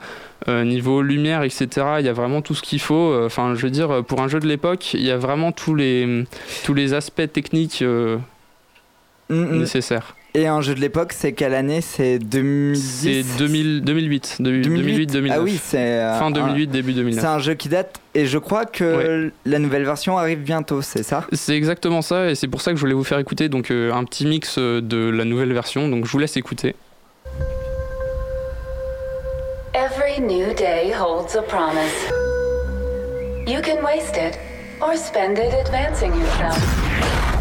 [0.48, 1.68] Niveau lumière, etc.,
[2.00, 3.14] il y a vraiment tout ce qu'il faut.
[3.24, 6.24] Enfin, je veux dire, pour un jeu de l'époque, il y a vraiment tous les,
[6.64, 8.18] tous les aspects techniques euh,
[9.30, 10.16] nécessaires.
[10.34, 11.80] Et un jeu de l'époque, c'est quelle année?
[11.80, 15.36] C'est 2010 C'est 2000 2008, 2008, 2009.
[15.36, 15.78] Ah oui, c'est.
[15.78, 17.20] euh, Fin un- 2008, début 2009.
[17.20, 21.02] C'est un jeu qui date et je crois que la nouvelle version arrive bientôt, c'est
[21.02, 21.26] ça?
[21.32, 23.92] C'est exactement ça, et c'est pour ça que je voulais vous faire écouter donc euh,
[23.92, 25.88] un petit mix euh, de la nouvelle version.
[25.88, 26.76] Donc je vous laisse écouter.
[29.74, 32.08] Every new day holds a promise.
[33.48, 34.38] You can waste it
[34.80, 37.39] or spend it advancing yourself.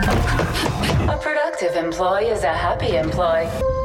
[0.00, 3.77] A productive employee is a happy employee.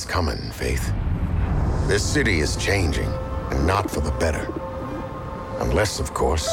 [0.00, 0.92] What's coming, Faith.
[1.86, 3.08] This city is changing,
[3.50, 4.46] and not for the better.
[5.60, 6.48] Unless, of course,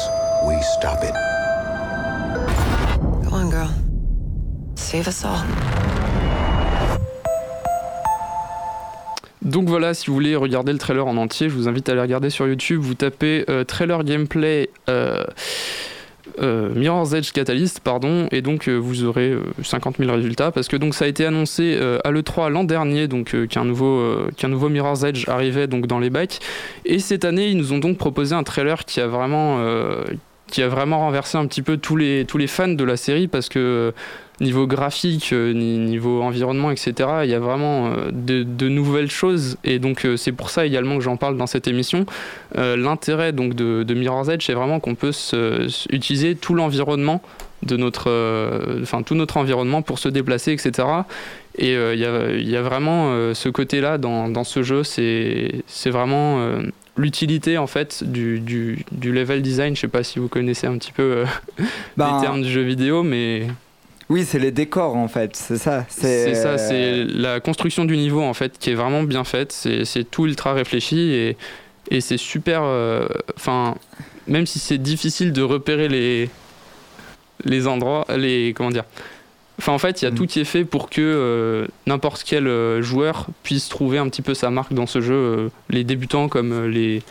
[0.46, 1.14] we stop it.
[3.24, 3.70] Go on, girl.
[4.74, 5.38] Save us all.
[9.40, 12.02] Donc voilà, si vous voulez regarder le trailer en entier, je vous invite à aller
[12.02, 12.82] regarder sur YouTube.
[12.82, 15.24] Vous tapez euh, trailer gameplay euh,
[16.42, 20.68] euh, Mirror's Edge Catalyst, pardon, et donc euh, vous aurez euh, 50 000 résultats parce
[20.68, 23.98] que donc ça a été annoncé euh, à l'E3 l'an dernier, donc euh, qu'un nouveau,
[24.00, 26.38] euh, Mirror's Edge arrivait donc dans les bacs,
[26.84, 30.04] et cette année ils nous ont donc proposé un trailer qui a vraiment, euh,
[30.48, 33.28] qui a vraiment renversé un petit peu tous les, tous les fans de la série
[33.28, 33.92] parce que euh,
[34.40, 36.92] niveau graphique, euh, ni- niveau environnement, etc.,
[37.24, 40.64] il y a vraiment euh, de, de nouvelles choses et donc euh, c'est pour ça
[40.64, 42.06] également que j'en parle dans cette émission.
[42.56, 46.54] Euh, L'intérêt donc de, de Mirror's Edge, c'est vraiment qu'on peut se- se- utiliser tout
[46.54, 47.20] l'environnement
[47.64, 50.86] de notre, euh, enfin tout notre environnement pour se déplacer, etc.
[51.56, 54.84] Et euh, il y, a, il y a vraiment ce côté-là dans, dans ce jeu,
[54.84, 56.40] c'est vraiment
[56.96, 59.74] l'utilité en fait du, du, du level design.
[59.74, 61.24] Je sais pas si vous connaissez un petit peu
[61.96, 63.48] Ben, les termes du jeu vidéo, mais
[64.10, 65.84] Oui, c'est les décors en fait, c'est ça.
[65.88, 69.52] c'est ça, euh, c'est la construction du niveau en fait qui est vraiment bien faite.
[69.52, 71.36] C'est tout ultra réfléchi et,
[71.90, 72.62] et c'est super.
[72.64, 73.74] euh, Enfin,
[74.26, 76.30] même si c'est difficile de repérer les
[77.44, 78.84] les endroits, les comment dire.
[79.58, 82.80] Enfin, en fait, il y a tout qui est fait pour que euh, n'importe quel
[82.80, 85.50] joueur puisse trouver un petit peu sa marque dans ce jeu.
[85.68, 87.02] les débutants comme les.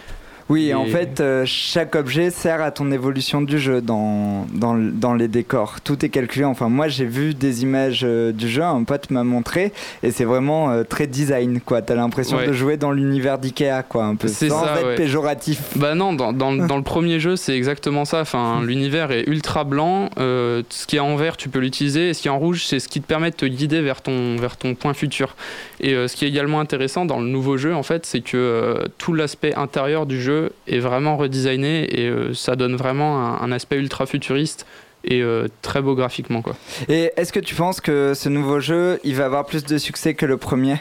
[0.50, 5.14] Oui, en fait, euh, chaque objet sert à ton évolution du jeu dans, dans, dans
[5.14, 5.82] les décors.
[5.82, 6.46] Tout est calculé.
[6.46, 10.24] Enfin, moi, j'ai vu des images euh, du jeu, un pote m'a montré, et c'est
[10.24, 11.82] vraiment euh, très design, quoi.
[11.82, 12.48] T'as l'impression Ouais.
[12.48, 14.96] de jouer dans l'univers d'Ikea, quoi, un peu, C'est sans ça, être ouais.
[14.96, 15.60] péjoratif.
[15.76, 18.22] Bah non, dans, dans, dans le premier jeu, c'est exactement ça.
[18.22, 20.10] Enfin, l'univers est ultra blanc.
[20.18, 22.10] ce qui est en vert, tu peux l'utiliser.
[22.10, 24.02] Et ce qui est en rouge, c'est ce qui te permet de te guider vers
[24.02, 25.36] ton, vers ton point futur.
[25.82, 29.14] Et ce qui est également intéressant dans le nouveau jeu, en fait, c'est que tout
[29.14, 30.37] l'aspect intérieur du jeu
[30.68, 34.66] est vraiment redesigné et euh, ça donne vraiment un, un aspect ultra futuriste
[35.04, 36.56] et euh, très beau graphiquement, quoi.
[36.90, 40.14] Et est-ce que tu penses que ce nouveau jeu, il va avoir plus de succès
[40.14, 40.78] que le premier?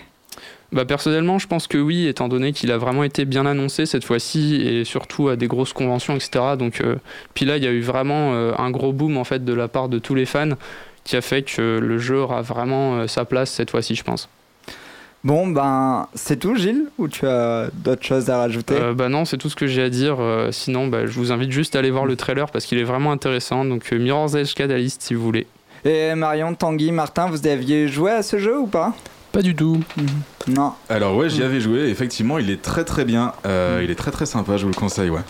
[0.72, 4.04] Bah personnellement, je pense que oui, étant donné qu'il a vraiment été bien annoncé cette
[4.04, 6.56] fois-ci et surtout à des grosses conventions, etc.
[6.58, 6.96] Donc, euh,
[7.34, 9.68] puis là, il y a eu vraiment euh, un gros boom en fait de la
[9.68, 10.56] part de tous les fans
[11.04, 14.28] qui a fait que le jeu aura vraiment sa place cette fois-ci, je pense.
[15.26, 19.24] Bon, ben, c'est tout, Gilles Ou tu as d'autres choses à rajouter Euh, bah non,
[19.24, 20.18] c'est tout ce que j'ai à dire.
[20.20, 22.84] euh, sinon, bah, je vous invite juste à aller voir le trailer parce qu'il est
[22.84, 23.64] vraiment intéressant.
[23.64, 25.48] Donc, euh, Mirror's Edge Catalyst si vous voulez.
[25.84, 28.94] Et Marion, Tanguy, Martin, vous aviez joué à ce jeu ou pas?
[29.32, 29.80] Pas du tout.
[30.46, 30.74] Non.
[30.88, 31.88] Alors ouais, j'y avais joué.
[31.88, 33.32] Effectivement, il est très très bien.
[33.46, 34.56] Euh, il est très très sympa.
[34.56, 35.20] Je vous le conseille, ouais.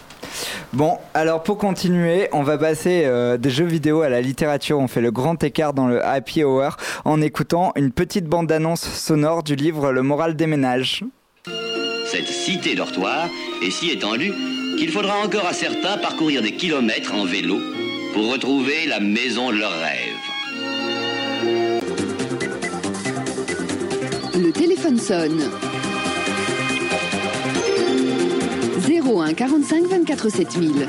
[0.72, 4.78] Bon, alors pour continuer, on va passer euh, des jeux vidéo à la littérature.
[4.78, 9.42] On fait le grand écart dans le Happy Hour en écoutant une petite bande-annonce sonore
[9.42, 11.04] du livre Le moral des ménages.
[12.06, 13.28] Cette cité dortoir
[13.64, 14.32] est si étendue
[14.78, 17.58] qu'il faudra encore à certains parcourir des kilomètres en vélo
[18.12, 20.26] pour retrouver la maison de leurs rêves.
[24.34, 25.50] Le téléphone sonne.
[28.88, 30.88] 01 45 24 7000.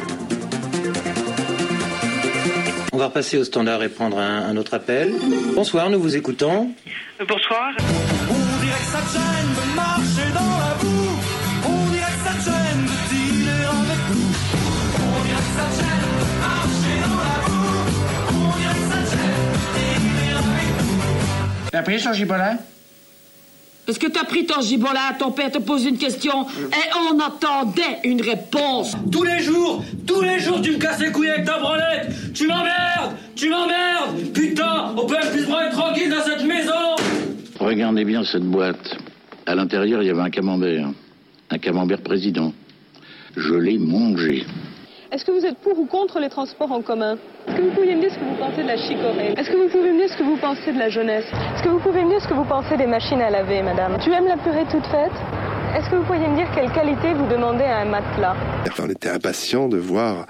[2.93, 5.13] On va repasser au standard et prendre un, un autre appel.
[5.55, 6.71] Bonsoir, nous vous écoutons.
[7.19, 7.71] Bonsoir.
[7.79, 8.33] On
[8.63, 11.17] dirait que ça te gêne de marcher dans la boue.
[11.65, 14.31] On dirait que ça te gêne de dealer avec nous.
[14.95, 17.81] On dirait que ça te gêne de marcher dans la boue.
[18.29, 21.69] On dirait que ça te gêne de dealer avec nous.
[21.71, 22.55] T'as pris son gibolet
[23.88, 28.02] Est-ce que t'as pris ton gibola Ton père te pose une question et on attendait
[28.04, 28.97] une réponse.
[29.10, 32.34] Tous les jours, tous les jours, tu me casses les couilles avec ta branlette.
[32.34, 34.34] Tu m'emmerdes, tu m'emmerdes.
[34.34, 36.97] Putain, on peut même plus se branler tranquille dans cette maison.
[37.62, 38.97] Regardez bien cette boîte.
[39.45, 40.89] À l'intérieur, il y avait un camembert.
[41.50, 42.52] Un camembert président.
[43.38, 44.45] Je l'ai mangé.
[45.10, 47.17] Est-ce que vous êtes pour ou contre les transports en commun?
[47.48, 49.34] Est-ce que vous pouvez me dire ce que vous pensez de la chicorée?
[49.38, 51.24] Est-ce que vous pouvez me dire ce que vous pensez de la jeunesse?
[51.56, 53.98] Est-ce que vous pouvez me dire ce que vous pensez des machines à laver, madame?
[54.04, 55.13] Tu aimes la purée toute faite?
[55.78, 58.36] Est-ce que vous pourriez me dire quelle qualité vous demandez à un matelas?
[58.80, 60.26] On était impatients de voir,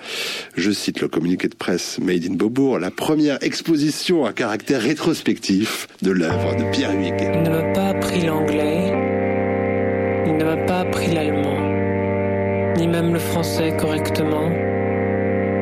[0.55, 5.87] je cite le communiqué de presse Made in Beaubourg, la première exposition à caractère rétrospectif
[6.01, 7.31] de l'œuvre de Pierre Huyghe.
[7.33, 8.91] Il ne m'a pas appris l'anglais,
[10.27, 11.61] il ne m'a pas appris l'allemand,
[12.77, 14.49] ni même le français correctement.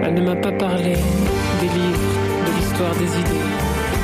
[0.08, 0.94] Elle ne m'a pas parlé
[1.62, 2.14] des livres,
[2.46, 3.42] de l'histoire des idées,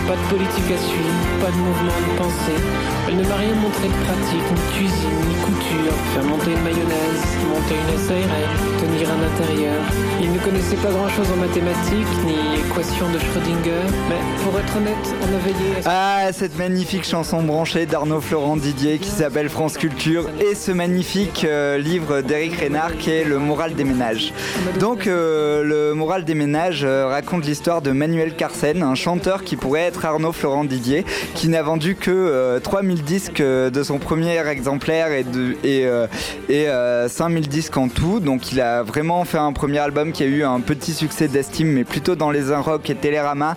[0.07, 2.60] pas de politique à suivre, pas de mouvement de pensée.
[3.08, 7.21] Elle ne m'a rien montré de pratique, ni cuisine, ni couture, faire monter une mayonnaise,
[7.49, 9.82] monter une SARL, tenir un intérieur.
[10.21, 15.15] Il ne connaissait pas grand-chose en mathématiques, ni équation de Schrödinger, mais pour être honnête,
[15.21, 19.77] on a veillé à Ah, cette magnifique chanson branchée d'Arnaud Florent Didier qui s'appelle France
[19.77, 24.32] Culture et ce magnifique euh, livre d'Éric Rénard qui est Le moral des ménages.
[24.80, 29.56] Donc, euh, Le moral des ménages euh, raconte l'histoire de Manuel Carsen, un chanteur qui
[29.56, 31.04] pourrait être Arnaud Florent Didier,
[31.36, 35.86] qui n'a vendu que euh, 3000 disques euh, de son premier exemplaire et, de, et,
[35.86, 36.08] euh,
[36.50, 38.20] et euh, 5000 disques en tout.
[38.20, 41.72] Donc il a vraiment fait un premier album qui a eu un petit succès d'estime,
[41.72, 43.56] mais plutôt dans les un rock et Télérama.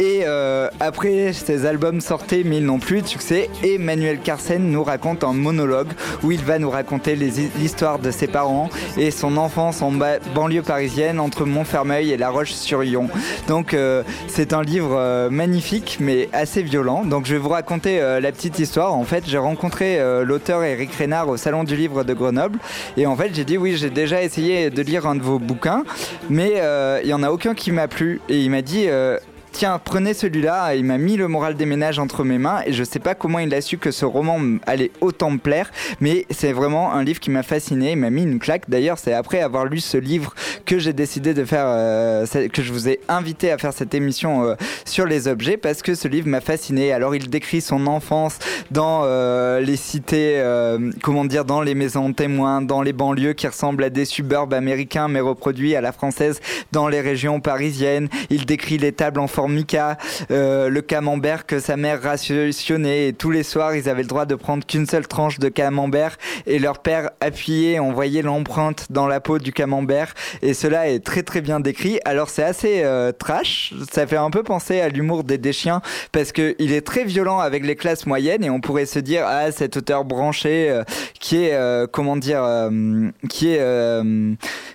[0.00, 3.48] Et euh, après, ces albums sortaient, mais ils n'ont plus de succès.
[3.62, 5.92] Et Manuel Carsen nous raconte un monologue
[6.24, 10.62] où il va nous raconter l'histoire de ses parents et son enfance en ba- banlieue
[10.62, 13.08] parisienne entre Montfermeil et La Roche-sur-Yon.
[13.46, 17.04] Donc, euh, c'est un livre euh, magnifique, mais assez violent.
[17.04, 18.94] Donc, je vais vous raconter euh, la petite histoire.
[18.94, 22.58] En fait, j'ai rencontré euh, l'auteur Eric Rénard au Salon du Livre de Grenoble.
[22.96, 25.84] Et en fait, j'ai dit oui, j'ai déjà essayé de lire un de vos bouquins,
[26.28, 26.60] mais
[27.02, 28.20] il y en a aucun qui m'a plu.
[28.28, 28.88] Et il m'a dit.
[29.54, 30.74] Tiens, prenez celui-là.
[30.74, 33.38] Il m'a mis le moral des ménages entre mes mains et je sais pas comment
[33.38, 37.20] il a su que ce roman allait autant me plaire, mais c'est vraiment un livre
[37.20, 37.92] qui m'a fasciné.
[37.92, 38.68] Il m'a mis une claque.
[38.68, 40.34] D'ailleurs, c'est après avoir lu ce livre
[40.66, 44.42] que j'ai décidé de faire, euh, que je vous ai invité à faire cette émission
[44.42, 46.92] euh, sur les objets parce que ce livre m'a fasciné.
[46.92, 48.40] Alors, il décrit son enfance
[48.72, 50.42] dans euh, les cités,
[51.00, 55.06] comment dire, dans les maisons témoins, dans les banlieues qui ressemblent à des suburbes américains
[55.06, 56.40] mais reproduits à la française
[56.72, 58.08] dans les régions parisiennes.
[58.30, 59.98] Il décrit les tables en formica,
[60.30, 63.08] euh, le camembert que sa mère rationnait.
[63.08, 66.16] Et tous les soirs ils avaient le droit de prendre qu'une seule tranche de camembert.
[66.46, 70.14] Et leur père appuyait, on voyait l'empreinte dans la peau du camembert.
[70.40, 71.98] Et cela est très très bien décrit.
[72.06, 76.32] Alors c'est assez euh, trash, ça fait un peu penser à l'humour des Deschiens parce
[76.32, 78.44] que il est très violent avec les classes moyennes.
[78.44, 80.84] Et on pourrait se dire ah cet auteur branché euh,
[81.20, 81.54] qui est
[81.92, 82.42] comment dire
[83.28, 83.60] qui est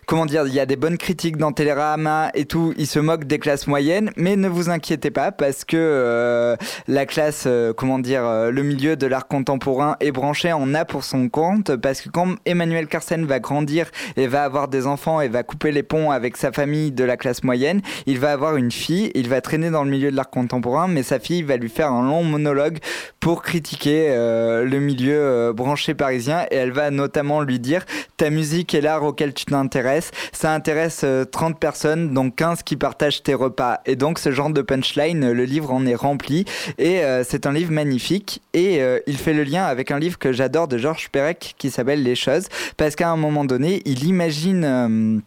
[0.09, 3.25] comment dire il y a des bonnes critiques dans Télérama et tout, il se moque
[3.25, 6.55] des classes moyennes mais ne vous inquiétez pas parce que euh,
[6.87, 10.83] la classe euh, comment dire euh, le milieu de l'art contemporain est branché en a
[10.83, 15.21] pour son compte parce que quand Emmanuel Carsen va grandir et va avoir des enfants
[15.21, 18.55] et va couper les ponts avec sa famille de la classe moyenne, il va avoir
[18.55, 21.55] une fille, il va traîner dans le milieu de l'art contemporain, mais sa fille va
[21.57, 22.79] lui faire un long monologue
[23.19, 27.85] pour critiquer le milieu branché parisien et elle va notamment lui dire
[28.17, 29.98] ta musique et l'art auquel tu t'intéresses,
[30.31, 33.79] ça intéresse euh, 30 personnes, donc 15 qui partagent tes repas.
[33.85, 36.45] Et donc ce genre de punchline, euh, le livre en est rempli.
[36.77, 38.41] Et euh, c'est un livre magnifique.
[38.53, 41.69] Et euh, il fait le lien avec un livre que j'adore de Georges Perec qui
[41.69, 42.47] s'appelle Les choses.
[42.77, 45.19] Parce qu'à un moment donné, il imagine euh,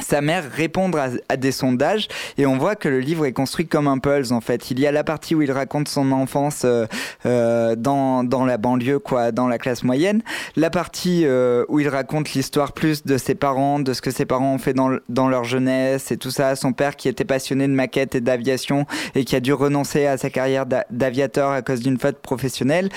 [0.00, 3.88] sa mère répondre à, des sondages et on voit que le livre est construit comme
[3.88, 4.70] un puzzle en fait.
[4.70, 6.86] Il y a la partie où il raconte son enfance euh,
[7.26, 10.22] euh, dans, dans la banlieue, quoi, dans la classe moyenne.
[10.56, 14.24] La partie euh, où il raconte l'histoire plus de ses parents, de ce que ses
[14.24, 16.56] parents ont fait dans, dans leur jeunesse et tout ça.
[16.56, 20.16] Son père qui était passionné de maquettes et d'aviation et qui a dû renoncer à
[20.16, 22.88] sa carrière d'a- d'aviateur à cause d'une faute professionnelle.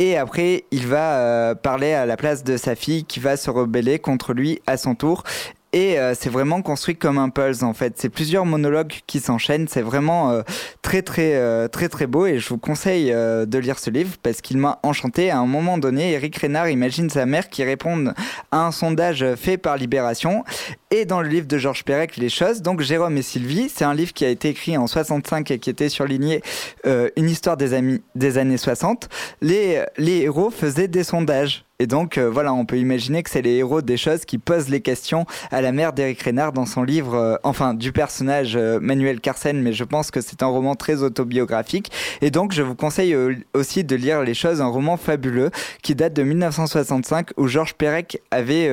[0.00, 3.50] Et après, il va euh, parler à la place de sa fille qui va se
[3.50, 5.24] rebeller contre lui à son tour.
[5.72, 7.94] Et euh, c'est vraiment construit comme un puzzle en fait.
[7.96, 9.68] C'est plusieurs monologues qui s'enchaînent.
[9.68, 10.42] C'est vraiment euh,
[10.80, 14.16] très très euh, très très beau et je vous conseille euh, de lire ce livre
[14.22, 15.30] parce qu'il m'a enchanté.
[15.30, 18.12] À un moment donné, Eric Rénard imagine sa mère qui répond
[18.50, 20.44] à un sondage fait par Libération
[20.90, 22.62] et dans le livre de Georges Perec les choses.
[22.62, 25.70] Donc Jérôme et Sylvie, c'est un livre qui a été écrit en 65 et qui
[25.70, 26.42] était surligné
[26.86, 29.08] euh, une histoire des, amis, des années 60.
[29.42, 31.64] Les, les héros faisaient des sondages.
[31.80, 34.68] Et donc, euh, voilà, on peut imaginer que c'est les héros des choses qui posent
[34.68, 38.80] les questions à la mère d'Éric Rénard dans son livre, euh, enfin, du personnage euh,
[38.80, 41.92] Manuel Carsen, mais je pense que c'est un roman très autobiographique.
[42.20, 43.16] Et donc, je vous conseille
[43.54, 48.20] aussi de lire Les choses, un roman fabuleux qui date de 1965 où Georges Perec
[48.32, 48.68] avait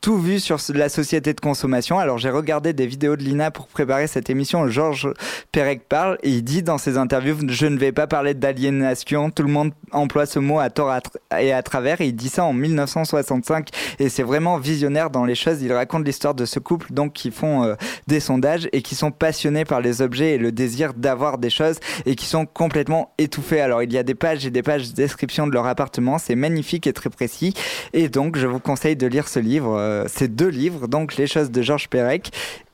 [0.00, 1.98] tout vu sur la société de consommation.
[1.98, 4.68] Alors, j'ai regardé des vidéos de Lina pour préparer cette émission.
[4.68, 5.08] Georges
[5.50, 9.30] Perec parle et il dit dans ses interviews Je ne vais pas parler d'aliénation.
[9.30, 10.94] Tout le monde emploie ce mot à tort
[11.38, 12.00] et à travers.
[12.00, 13.68] Et il dit en 1965
[13.98, 15.62] et c'est vraiment visionnaire dans les choses.
[15.62, 17.74] Il raconte l'histoire de ce couple donc qui font euh,
[18.06, 21.78] des sondages et qui sont passionnés par les objets et le désir d'avoir des choses
[22.04, 23.60] et qui sont complètement étouffés.
[23.60, 26.18] Alors il y a des pages et des pages de description de leur appartement.
[26.18, 27.54] C'est magnifique et très précis.
[27.92, 29.76] Et donc je vous conseille de lire ce livre.
[29.76, 32.30] euh, ces deux livres, donc Les choses de Georges Perec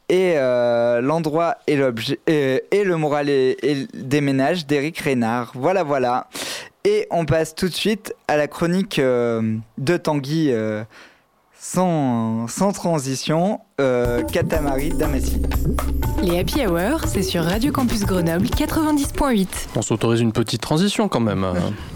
[0.08, 4.20] et euh, l'endroit et l'objet et, le moral et, et des
[4.66, 5.52] d'Éric Rénard.
[5.54, 6.28] Voilà, voilà.
[6.84, 10.82] Et on passe tout de suite à la chronique euh, de Tanguy euh,
[11.58, 15.40] sans, sans transition, euh, Katamari Damacy.
[16.22, 19.46] Les Happy Hour, c'est sur Radio Campus Grenoble 90.8.
[19.74, 21.44] On s'autorise une petite transition quand même.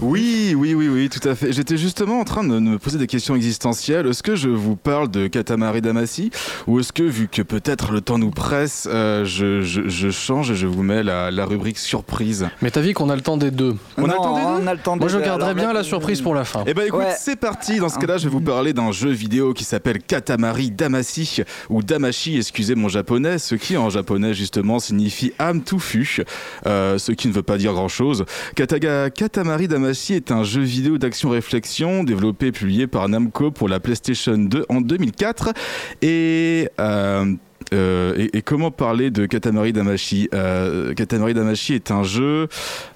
[0.01, 1.53] Oui, oui, oui, oui, tout à fait.
[1.53, 4.05] J'étais justement en train de me poser des questions existentielles.
[4.07, 6.31] Est-ce que je vous parle de Katamari Damacy
[6.67, 10.51] ou est-ce que, vu que peut-être le temps nous presse, euh, je, je- je change
[10.51, 12.47] et je vous mets la, la rubrique surprise?
[12.61, 13.75] Mais t'as vu qu'on a le temps des deux.
[13.97, 14.63] On a le temps des deux?
[14.63, 16.63] on a le temps des Moi je Alors, bien la surprise pour la fin.
[16.67, 17.15] Eh ben écoute, Ouais.
[17.17, 17.77] c'est parti.
[17.79, 21.76] Dans ce cas-là, je vais vous parler d'un jeu vidéo qui s'appelle Katamari Damacy ou
[21.81, 26.23] Damashi, excusez mon japonais, ce qui en japonais justement signifie âme touffue,
[26.65, 28.25] euh, ce qui ne veut pas dire grand-chose.
[28.55, 33.79] Kataga Katamari Damacy est un jeu vidéo d'action-réflexion développé et publié par Namco pour la
[33.79, 35.53] PlayStation 2 en 2004
[36.01, 37.33] et euh,
[37.73, 40.29] euh, et, comment parler de Katamari Damacy?
[40.33, 42.47] Euh, Katamari Damacy est un jeu.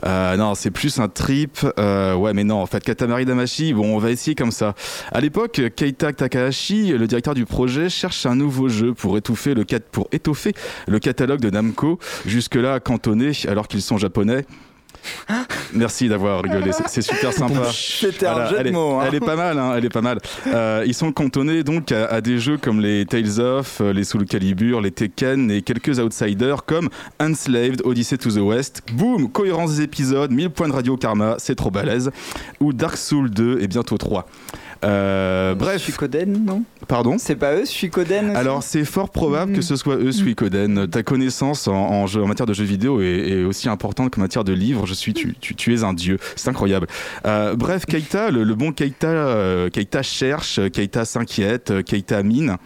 [0.05, 1.59] euh, non, c'est plus un trip.
[1.78, 4.76] ouais, mais non, en fait, Katamari Damacy, bon, on va essayer comme ça.
[5.11, 9.65] À l'époque, Keita Takahashi, le directeur du projet, cherche un nouveau jeu pour étouffer le,
[9.91, 10.53] pour étoffer
[10.88, 14.45] le catalogue de Namco, jusque-là cantonné alors qu'ils sont japonais.
[15.73, 17.61] Merci d'avoir rigolé, c'est- super sympa.
[17.73, 19.05] C'était un jeu de elle, est, mots, hein.
[19.07, 20.19] elle est pas mal, hein, elle est pas mal.
[20.47, 24.03] Euh, ils sont cantonnés donc à, à des jeux comme les Tales of, euh, les
[24.03, 26.89] Soul Calibur, les Tekken et quelques outsiders comme
[27.21, 28.83] Enslaved, Odyssey to the West.
[28.93, 32.11] Boum, cohérence des épisodes, 1000 points de radio karma, c'est trop balèze.
[32.59, 34.27] Ou Dark Souls 2 et bientôt 3.
[34.84, 35.82] Euh, bref.
[35.82, 36.63] Suikoden, non?
[36.88, 37.17] Pardon?
[37.19, 40.88] C'est pas eux, Suikoden aussi alors c'est fort probable que ce soit eux Suikoden.
[40.88, 44.21] Ta connaissance en, en jeu- en matière de jeux vidéo est, est aussi importante qu'en
[44.21, 44.86] matière de livres.
[44.88, 46.17] Je suis, tu, tu, tu es un dieu.
[46.36, 46.88] C'est incroyable.
[47.25, 52.57] Euh, bref, Keita, le, le bon Keita, euh, Keita cherche, Keita s'inquiète, Keita mine.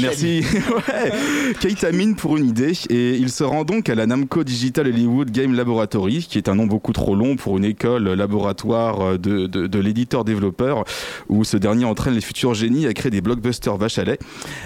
[0.00, 0.42] Merci.
[0.88, 1.12] ouais.
[1.60, 5.30] Keita mine pour une idée et il se rend donc à la Namco Digital Hollywood
[5.30, 9.66] Game Laboratory, qui est un nom beaucoup trop long pour une école laboratoire de, de,
[9.66, 10.84] de l'éditeur-développeur,
[11.28, 14.18] où ce dernier entraîne les futurs génies à créer des blockbusters vaches à lait.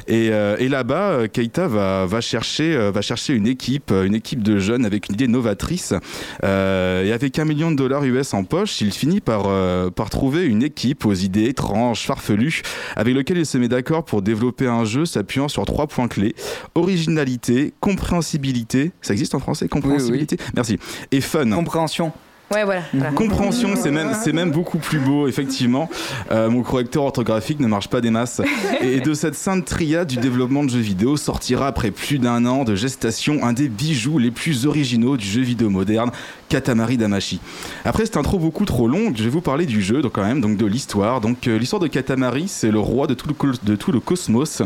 [0.09, 4.15] Et, euh, et là-bas, euh, Keita va, va, chercher, euh, va chercher une équipe, une
[4.15, 5.95] équipe de jeunes avec une idée novatrice.
[6.45, 10.11] Euh, et avec un million de dollars US en poche, il finit par, euh, par
[10.11, 12.63] trouver une équipe aux idées étranges, farfelues,
[12.97, 16.35] avec lequel il se met d'accord pour développer un jeu s'appuyant sur trois points clés
[16.75, 18.93] originalité, compréhensibilité.
[19.03, 20.79] Ça existe en français Compréhensibilité Merci.
[21.11, 21.49] Et fun.
[21.51, 22.13] Compréhension.
[22.53, 22.83] Ouais, voilà.
[22.93, 23.13] voilà.
[23.13, 25.89] Compréhension, c'est même, c'est même beaucoup plus beau, effectivement.
[26.31, 28.43] Euh, mon correcteur orthographique ne marche pas des masses.
[28.83, 32.65] Et de cette sainte triade du développement de jeux vidéo sortira après plus d'un an
[32.65, 36.11] de gestation un des bijoux les plus originaux du jeu vidéo moderne,
[36.53, 37.41] Katamari Damacy.
[37.87, 40.43] Après cette intro beaucoup trop longue, je vais vous parler du jeu, donc quand même,
[40.43, 41.23] donc de l'histoire.
[41.23, 44.01] Donc euh, l'histoire de Katamari, c'est le roi de tout le, col- de tout le
[44.01, 44.61] cosmos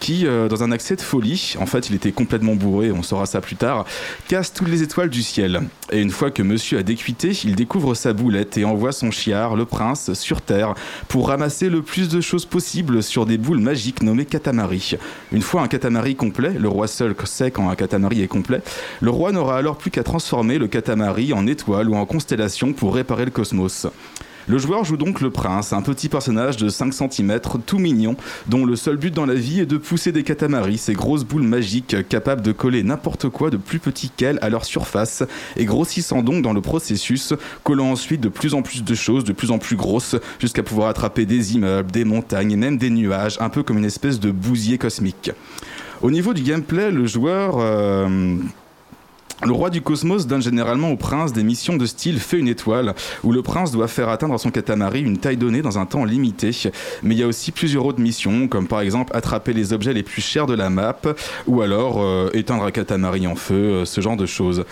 [0.00, 3.26] qui, euh, dans un accès de folie, en fait, il était complètement bourré, on saura
[3.26, 3.84] ça plus tard,
[4.28, 5.60] casse toutes les étoiles du ciel.
[5.92, 9.56] Et une fois que monsieur a décuité, il découvre sa boulette et envoie son chiard,
[9.56, 10.74] le prince, sur Terre
[11.08, 14.96] pour ramasser le plus de choses possible sur des boules magiques nommées katamari.
[15.32, 18.62] Une fois un katamari complet, le roi seul sait quand un katamari est complet,
[19.02, 22.94] le roi n'aura alors plus qu'à transformer le katamari en étoile ou en constellation pour
[22.94, 23.86] réparer le cosmos.
[24.48, 28.14] Le joueur joue donc le prince, un petit personnage de 5 cm tout mignon,
[28.46, 31.42] dont le seul but dans la vie est de pousser des catamaris, ces grosses boules
[31.42, 35.24] magiques capables de coller n'importe quoi de plus petit qu'elles à leur surface,
[35.56, 39.32] et grossissant donc dans le processus, collant ensuite de plus en plus de choses, de
[39.32, 43.38] plus en plus grosses, jusqu'à pouvoir attraper des immeubles, des montagnes et même des nuages,
[43.40, 45.32] un peu comme une espèce de bousier cosmique.
[46.02, 47.56] Au niveau du gameplay, le joueur...
[47.58, 48.36] euh,
[49.44, 52.94] le roi du cosmos donne généralement au prince des missions de style fait une étoile,
[53.22, 56.04] où le prince doit faire atteindre à son katamari une taille donnée dans un temps
[56.04, 56.50] limité.
[57.02, 60.02] Mais il y a aussi plusieurs autres missions, comme par exemple attraper les objets les
[60.02, 60.96] plus chers de la map,
[61.46, 64.64] ou alors euh, éteindre un katamari en feu, euh, ce genre de choses.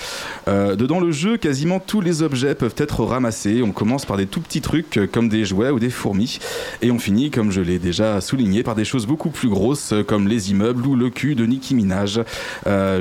[0.48, 3.62] Euh, dedans le jeu, quasiment tous les objets peuvent être ramassés.
[3.62, 6.38] On commence par des tout petits trucs euh, comme des jouets ou des fourmis,
[6.80, 10.26] et on finit, comme je l'ai déjà souligné, par des choses beaucoup plus grosses, comme
[10.26, 12.20] les immeubles ou le cul de Nicki Minaj,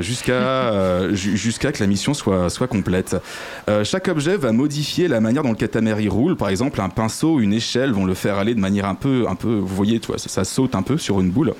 [0.00, 3.16] jusqu'à ju- jusqu'à que la mission soit, complète.
[3.68, 6.36] Euh, chaque objet va modifier la manière dont le katamari roule.
[6.36, 9.36] Par exemple, un pinceau, une échelle vont le faire aller de manière un peu, un
[9.36, 11.54] peu vous voyez, ça, ça saute un peu sur une boule.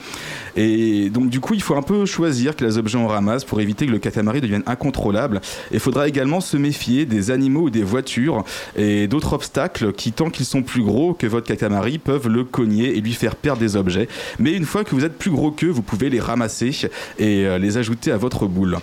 [0.56, 3.86] Et donc, du coup, il faut un peu choisir quels objets on ramasse pour éviter
[3.86, 5.40] que le katamari devienne incontrôlable.
[5.70, 8.44] Il faudra également se méfier des animaux ou des voitures
[8.76, 12.96] et d'autres obstacles qui, tant qu'ils sont plus gros que votre katamari, peuvent le cogner
[12.96, 14.08] et lui faire perdre des objets.
[14.40, 16.72] Mais une fois que vous êtes plus gros qu'eux, vous pouvez les ramasser
[17.20, 18.78] et euh, les ajouter à votre boule.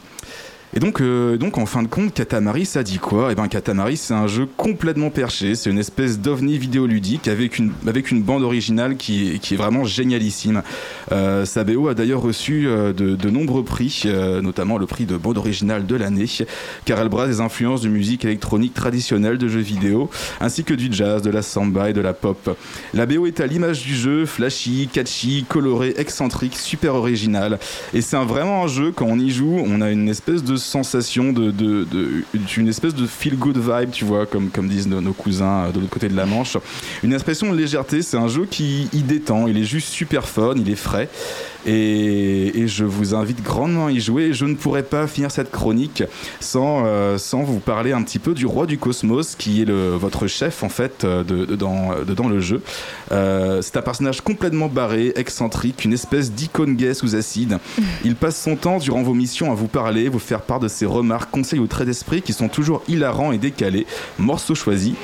[0.74, 3.30] Et donc, euh, donc en fin de compte, Katamari, ça dit quoi?
[3.32, 5.56] Eh ben, Katamari, c'est un jeu complètement perché.
[5.56, 9.84] C'est une espèce d'ovni vidéoludique avec une, avec une bande originale qui, qui est vraiment
[9.84, 10.64] génialissime.
[11.12, 15.06] Euh, sa BO a d'ailleurs reçu euh, de, de nombreux prix, euh, notamment le prix
[15.06, 16.26] de bande originale de l'année,
[16.86, 20.10] car elle brasse des influences de musique électronique traditionnelle de jeux vidéo,
[20.40, 22.58] ainsi que du jazz, de la samba et de la pop.
[22.94, 27.60] La BO est à l'image du jeu, flashy, catchy, coloré, excentrique, super original.
[27.94, 31.34] Et c'est vraiment un jeu, quand on y joue, on a une espèce de sensation
[31.34, 35.02] de, de, de- d'une espèce de feel good vibe, tu vois, comme, comme disent nos,
[35.02, 36.58] nos cousins euh, de l'autre côté de la Manche.
[37.04, 40.54] Une expression de légèreté, c'est un jeu qui il détend, il est juste super fun,
[40.58, 41.10] il est frais.
[41.68, 44.34] Et, et je vous invite grandement à y jouer.
[44.34, 46.04] Je ne pourrais pas finir cette chronique
[46.40, 49.90] sans, euh, sans vous parler un petit peu du roi du cosmos, qui est le,
[49.92, 52.62] votre chef en fait euh, de, de- dans, de- dans le jeu.
[53.12, 57.60] Euh, c'est un personnage complètement barré, excentrique, une espèce d'icône gay sous acide.
[58.04, 61.32] Il passe son temps durant vos missions à vous parler, vous faire de ses remarques,
[61.32, 63.86] conseils ou traits d'esprit qui sont toujours hilarants et décalés.
[64.20, 64.96] Morceau choisi.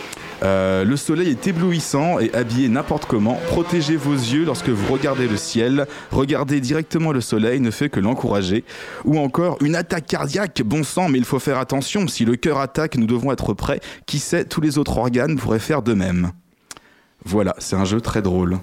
[0.44, 3.40] Euh, le soleil est éblouissant et habillé n'importe comment.
[3.48, 5.88] Protégez vos yeux lorsque vous regardez le ciel.
[6.12, 8.64] Regarder directement le soleil ne fait que l'encourager.
[9.06, 10.62] Ou encore une attaque cardiaque.
[10.64, 12.08] Bon sang, mais il faut faire attention.
[12.08, 13.80] Si le cœur attaque, nous devons être prêts.
[14.06, 16.32] Qui sait, tous les autres organes pourraient faire de même.
[17.26, 18.60] Voilà, c'est un jeu très drôle.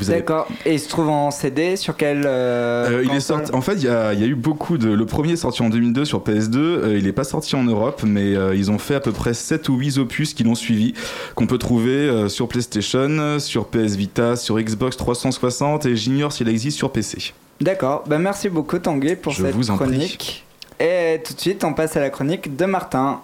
[0.00, 0.48] Avez D'accord.
[0.66, 3.52] Et il se trouve en CD sur quel euh, euh, il est sorti.
[3.54, 4.88] En fait, il y, a il y a eu beaucoup de.
[4.90, 6.56] Le premier est sorti en 2002 sur PS2.
[6.56, 9.34] euh, il n'est pas sorti en Europe, mais euh, ils ont fait à peu près
[9.34, 10.94] 7 ou 8 opus qui l'ont suivi,
[11.36, 16.76] qu'on peut trouver sur PlayStation, sur PS Vita, sur Xbox 360 et j'ignore s'il existe
[16.76, 17.32] sur PC.
[17.60, 18.02] D'accord.
[18.08, 19.86] Ben, merci beaucoup Tanguy pour Je cette vous en prie.
[19.86, 20.44] chronique.
[20.80, 23.20] Et tout de suite, on passe à la chronique de Martin.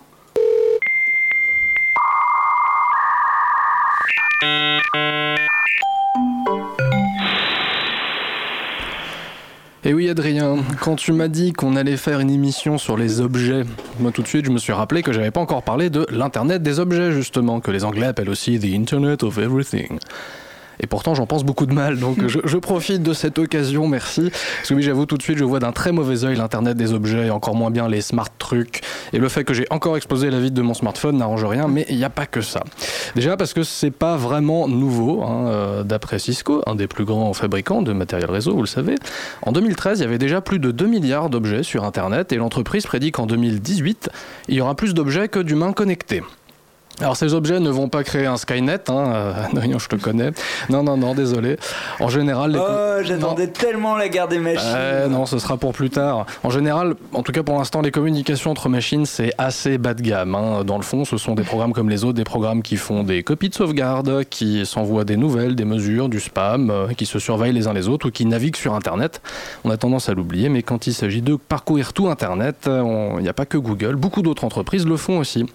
[9.83, 13.63] Et oui Adrien, quand tu m'as dit qu'on allait faire une émission sur les objets,
[13.99, 16.63] moi tout de suite je me suis rappelé que j'avais pas encore parlé de l'internet
[16.63, 19.99] des objets justement, que les anglais appellent aussi the internet of everything.
[20.81, 24.31] Et pourtant j'en pense beaucoup de mal, donc je, profite de cette occasion, merci.
[24.31, 27.27] Parce oui j'avoue tout de suite je vois d'un très mauvais œil l'internet des objets,
[27.27, 28.81] et encore moins bien les smart trucs.
[29.13, 31.87] Et le fait que j'ai encore explosé la vitre de mon smartphone n'arrange rien, mais
[31.89, 32.63] il n'y a pas que ça.
[33.15, 37.33] Déjà parce que c'est pas vraiment nouveau, hein, euh, d'après Cisco, un des plus grands
[37.33, 38.95] fabricants de matériel réseau, vous le savez.
[39.43, 42.87] En 2013, il y avait déjà plus de 2 milliards d'objets sur Internet et l'entreprise
[42.87, 44.11] prédit qu'en 2018,
[44.49, 46.23] il y aura plus d'objets que d'humains connectés.
[46.99, 50.33] Alors ces objets ne vont pas créer un Skynet, hein, euh, Adrien, je te connais.
[50.69, 51.57] Non, non, non, désolé.
[51.99, 52.59] En général, les...
[52.59, 54.61] Oh, j'attendais tellement la guerre des machines.
[54.75, 56.27] Euh, non, ce sera pour plus tard.
[56.43, 60.03] En général, en tout cas pour l'instant, les communications entre machines, c'est assez bas de
[60.03, 60.35] gamme.
[60.35, 60.63] hein.
[60.65, 63.23] Dans le fond, ce sont des programmes comme les autres, des programmes qui font des
[63.23, 67.55] copies de sauvegarde, qui s'envoient des nouvelles, des mesures, du spam, euh, qui se surveillent
[67.55, 69.23] les uns les autres ou qui naviguent sur Internet.
[69.65, 73.23] On a tendance à l'oublier, mais quand il s'agit de parcourir tout Internet, euh, il
[73.23, 75.47] n'y a pas que Google, beaucoup d'autres entreprises le font aussi.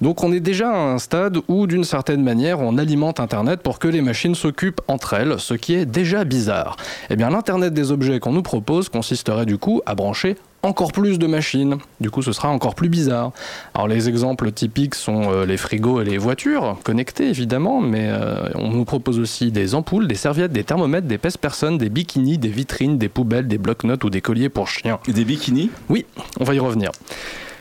[0.00, 3.78] Donc on est déjà à un stade où, d'une certaine manière, on alimente Internet pour
[3.78, 6.76] que les machines s'occupent entre elles, ce qui est déjà bizarre.
[7.10, 11.18] Eh bien, l'Internet des objets qu'on nous propose consisterait du coup à brancher encore plus
[11.18, 11.76] de machines.
[12.00, 13.32] Du coup, ce sera encore plus bizarre.
[13.74, 18.48] Alors, les exemples typiques sont euh, les frigos et les voitures, connectés évidemment, mais euh,
[18.54, 22.48] on nous propose aussi des ampoules, des serviettes, des thermomètres, des pèse-personnes, des bikinis, des
[22.48, 24.98] vitrines, des poubelles, des blocs-notes ou des colliers pour chiens.
[25.06, 25.70] Des bikinis?
[25.88, 26.06] Oui,
[26.40, 26.90] on va y revenir.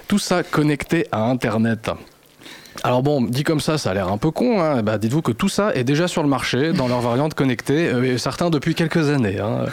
[0.08, 1.91] Tout ça connecté à Internet.
[2.84, 4.61] Alors bon, dit comme ça, ça a l'air un peu con.
[4.61, 4.84] Hein.
[4.84, 8.13] Bah, dites-vous que tout ça est déjà sur le marché dans leur variante connectée, euh,
[8.13, 9.39] et certains depuis quelques années.
[9.39, 9.65] hein.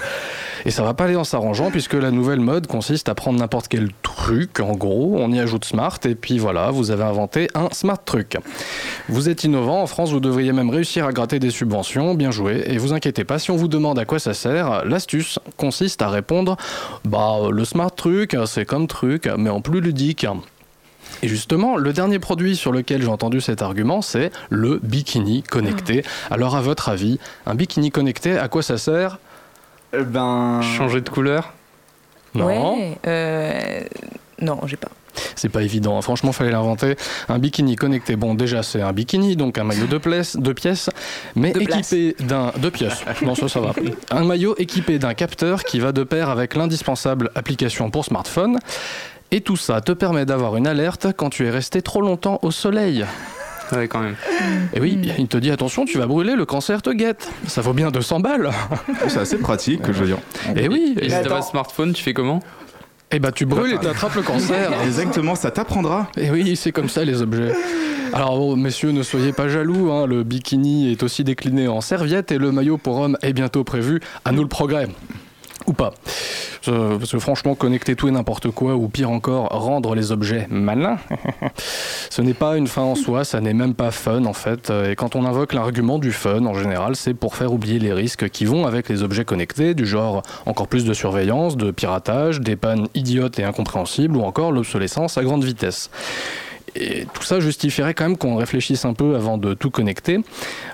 [0.66, 3.68] Et ça va pas aller en s'arrangeant puisque la nouvelle mode consiste à prendre n'importe
[3.68, 7.68] quel truc, en gros, on y ajoute smart et puis voilà, vous avez inventé un
[7.72, 8.38] smart truc.
[9.10, 12.64] Vous êtes innovant, en France vous devriez même réussir à gratter des subventions, bien joué,
[12.66, 16.08] et vous inquiétez pas, si on vous demande à quoi ça sert, l'astuce consiste à
[16.08, 16.56] répondre,
[17.04, 20.26] bah le smart truc, c'est comme truc, mais en plus ludique.
[21.22, 26.04] Et justement, le dernier produit sur lequel j'ai entendu cet argument, c'est le bikini connecté.
[26.30, 29.18] Alors à votre avis, un bikini connecté, à quoi ça sert?
[29.92, 30.60] Ben...
[30.62, 31.52] Changer de couleur?
[32.34, 32.46] Non.
[32.46, 33.80] Ouais, euh,
[34.40, 34.88] non, j'ai pas.
[35.36, 36.02] C'est pas évident, hein.
[36.02, 36.96] franchement, fallait l'inventer.
[37.28, 40.90] Un bikini connecté, bon, déjà, c'est un bikini, donc un maillot de, place, de pièces,
[41.36, 42.52] mais De équipé d'un.
[42.58, 43.72] Deux pièces, non, ça, ça va.
[44.10, 48.58] Un maillot équipé d'un capteur qui va de pair avec l'indispensable application pour smartphone.
[49.30, 52.50] Et tout ça te permet d'avoir une alerte quand tu es resté trop longtemps au
[52.50, 53.04] soleil.
[53.72, 54.16] Ouais, quand même.
[54.74, 57.30] Et oui, il te dit attention, tu vas brûler, le cancer te guette.
[57.46, 58.50] Ça vaut bien 200 balles.
[59.08, 60.18] C'est assez pratique, je veux dire.
[60.54, 62.40] Et oui, Et si t'as pas de smartphone, tu fais comment?
[63.10, 64.72] Et bah tu brûles et t'attrapes le cancer.
[64.84, 66.08] Exactement, ça t'apprendra.
[66.16, 67.52] Et oui, c'est comme ça les objets.
[68.12, 72.32] Alors, bon, messieurs, ne soyez pas jaloux, hein, le bikini est aussi décliné en serviette
[72.32, 74.00] et le maillot pour homme est bientôt prévu.
[74.24, 74.88] À nous le progrès.
[75.66, 75.94] Ou pas.
[76.64, 80.98] Parce que franchement, connecter tout et n'importe quoi, ou pire encore, rendre les objets malins,
[82.10, 84.70] ce n'est pas une fin en soi, ça n'est même pas fun en fait.
[84.70, 88.28] Et quand on invoque l'argument du fun, en général, c'est pour faire oublier les risques
[88.30, 92.56] qui vont avec les objets connectés, du genre encore plus de surveillance, de piratage, des
[92.56, 95.90] pannes idiotes et incompréhensibles, ou encore l'obsolescence à grande vitesse.
[96.76, 100.20] Et tout ça justifierait quand même qu'on réfléchisse un peu avant de tout connecter.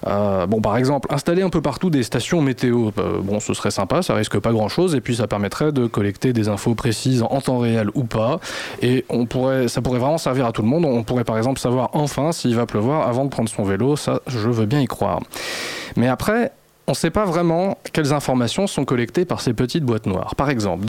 [0.06, 3.70] Euh, bon, par exemple, installer un peu partout des stations météo, euh, bon, ce serait
[3.70, 7.40] sympa, ça risque pas grand-chose, et puis ça permettrait de collecter des infos précises en
[7.40, 8.40] temps réel ou pas.
[8.82, 10.84] Et on pourrait, ça pourrait vraiment servir à tout le monde.
[10.84, 14.20] On pourrait par exemple savoir enfin s'il va pleuvoir avant de prendre son vélo, ça,
[14.26, 15.20] je veux bien y croire.
[15.96, 16.52] Mais après,
[16.90, 20.34] on ne sait pas vraiment quelles informations sont collectées par ces petites boîtes noires.
[20.34, 20.84] Par exemple,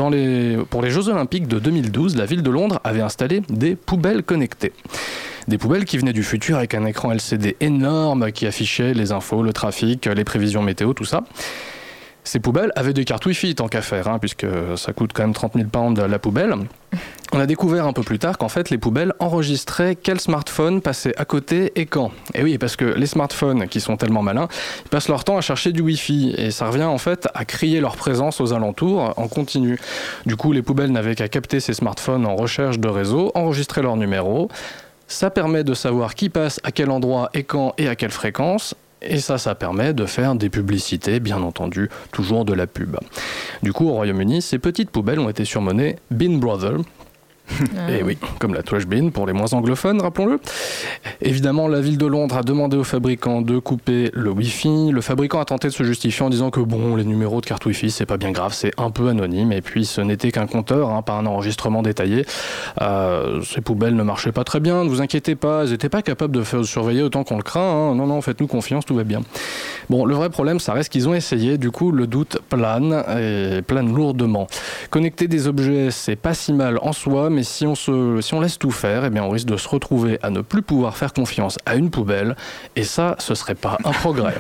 [0.72, 4.74] pour les Jeux Olympiques de 2012, la ville de Londres avait installé des poubelles connectées.
[5.48, 9.44] Des poubelles qui venaient du futur avec un écran LCD énorme qui affichait les infos,
[9.44, 11.22] le trafic, les prévisions météo, tout ça.
[12.24, 14.46] Ces poubelles avaient des cartes Wi-Fi tant qu'à faire, hein, puisque
[14.76, 16.54] ça coûte quand même 30 000 pounds la poubelle.
[17.34, 21.18] On a découvert un peu plus tard qu'en fait les poubelles enregistraient quel smartphone passait
[21.18, 22.12] à côté et quand.
[22.34, 24.50] Et oui, parce que les smartphones qui sont tellement malins,
[24.86, 27.80] ils passent leur temps à chercher du Wi-Fi et ça revient en fait à crier
[27.80, 29.80] leur présence aux alentours en continu.
[30.26, 33.96] Du coup, les poubelles n'avaient qu'à capter ces smartphones en recherche de réseau, enregistrer leur
[33.96, 34.50] numéro.
[35.08, 38.76] Ça permet de savoir qui passe à quel endroit et quand et à quelle fréquence.
[39.02, 42.98] Et ça, ça permet de faire des publicités, bien entendu, toujours de la pub.
[43.64, 46.78] Du coup, au Royaume-Uni, ces petites poubelles ont été surnommées Bean Brother.
[47.90, 50.40] Et oui, comme la trash bin pour les moins anglophones, rappelons-le.
[51.22, 54.92] Évidemment, la ville de Londres a demandé au fabricant de couper le Wi-Fi.
[54.92, 57.66] Le fabricant a tenté de se justifier en disant que bon, les numéros de carte
[57.66, 59.52] Wi-Fi, c'est pas bien grave, c'est un peu anonyme.
[59.52, 62.26] Et puis, ce n'était qu'un compteur, hein, pas un enregistrement détaillé.
[62.82, 66.02] Euh, ces poubelles ne marchaient pas très bien, ne vous inquiétez pas, elles n'étaient pas
[66.02, 67.62] capables de faire surveiller autant qu'on le craint.
[67.62, 67.96] hein.
[67.96, 69.22] Non, non, faites-nous confiance, tout va bien.
[69.90, 71.58] Bon, le vrai problème, ça reste qu'ils ont essayé.
[71.58, 74.48] Du coup, le doute plane et plane lourdement.
[74.90, 78.42] Connecter des objets, c'est pas si mal en soi, mais si on, se, si on
[78.42, 81.14] laisse tout faire, eh bien, on risque de se retrouver à ne plus pouvoir faire
[81.14, 82.36] confiance à une poubelle.
[82.76, 84.36] Et ça, ce serait pas un progrès.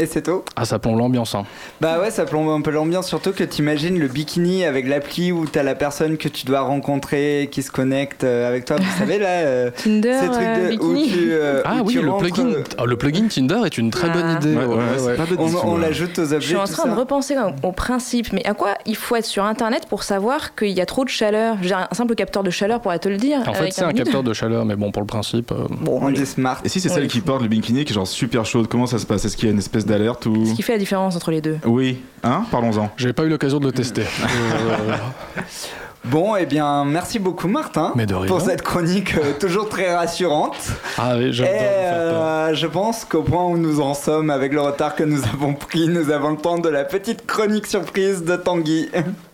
[0.00, 1.34] Et c'est tout Ah, ça plombe l'ambiance.
[1.34, 1.44] hein.
[1.80, 5.44] Bah ouais, ça plombe un peu l'ambiance, surtout que t'imagines le bikini avec l'appli où
[5.46, 8.76] t'as la personne que tu dois rencontrer qui se connecte euh, avec toi.
[8.76, 11.08] Vous savez là, euh, Tinder, ces trucs euh, de, où bikini.
[11.10, 13.90] tu, euh, Ah où oui, tu le rentres, plugin, ah, le plugin Tinder est une
[13.90, 14.38] très bonne Ah.
[14.40, 14.54] idée.
[14.54, 15.80] Ouais, ouais, c'est pas on, on ouais.
[15.80, 16.40] l'ajoute aux objets.
[16.42, 16.88] Je suis en train ça.
[16.90, 17.34] de repenser
[17.64, 20.86] au principe, mais à quoi il faut être sur Internet pour savoir qu'il y a
[20.86, 21.56] trop de chaleur?
[21.60, 23.40] J'ai un simple capteur de chaleur pourrait te le dire.
[23.48, 25.50] En fait, c'est un capteur de chaleur, mais bon, pour le principe.
[25.50, 26.60] euh, Bon, on dit smart.
[26.64, 28.98] Et si c'est celle qui porte le bikini qui est genre super chaude, comment ça
[29.00, 29.24] se passe?
[29.24, 31.40] Est-ce qu'il y a une espèce d'alerte ou Ce qui fait la différence entre les
[31.40, 31.58] deux.
[31.64, 32.90] Oui, hein Parlons-en.
[32.96, 34.04] J'ai pas eu l'occasion de le tester.
[34.22, 34.96] Euh,
[36.04, 38.28] Bon, eh bien, merci beaucoup Martin Mais de rien.
[38.28, 40.56] pour cette chronique euh, toujours très rassurante.
[40.96, 44.94] Ah oui, Et euh, je pense qu'au point où nous en sommes, avec le retard
[44.94, 48.88] que nous avons pris, nous avons le temps de la petite chronique surprise de Tanguy.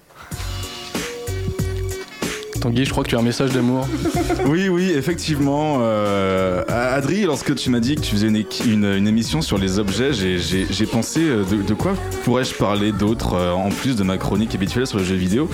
[2.65, 3.87] Tanguy, je crois que tu as un message d'amour.
[4.47, 5.79] Oui, oui, effectivement.
[5.81, 9.59] Euh, Adri, lorsque tu m'as dit que tu faisais une, équi- une- une émission sur
[9.59, 11.95] les objets, j'ai- pensé euh, de, de quoi
[12.25, 15.49] pourrais-je parler d'autre euh, en plus de ma chronique habituelle sur le jeu vidéo?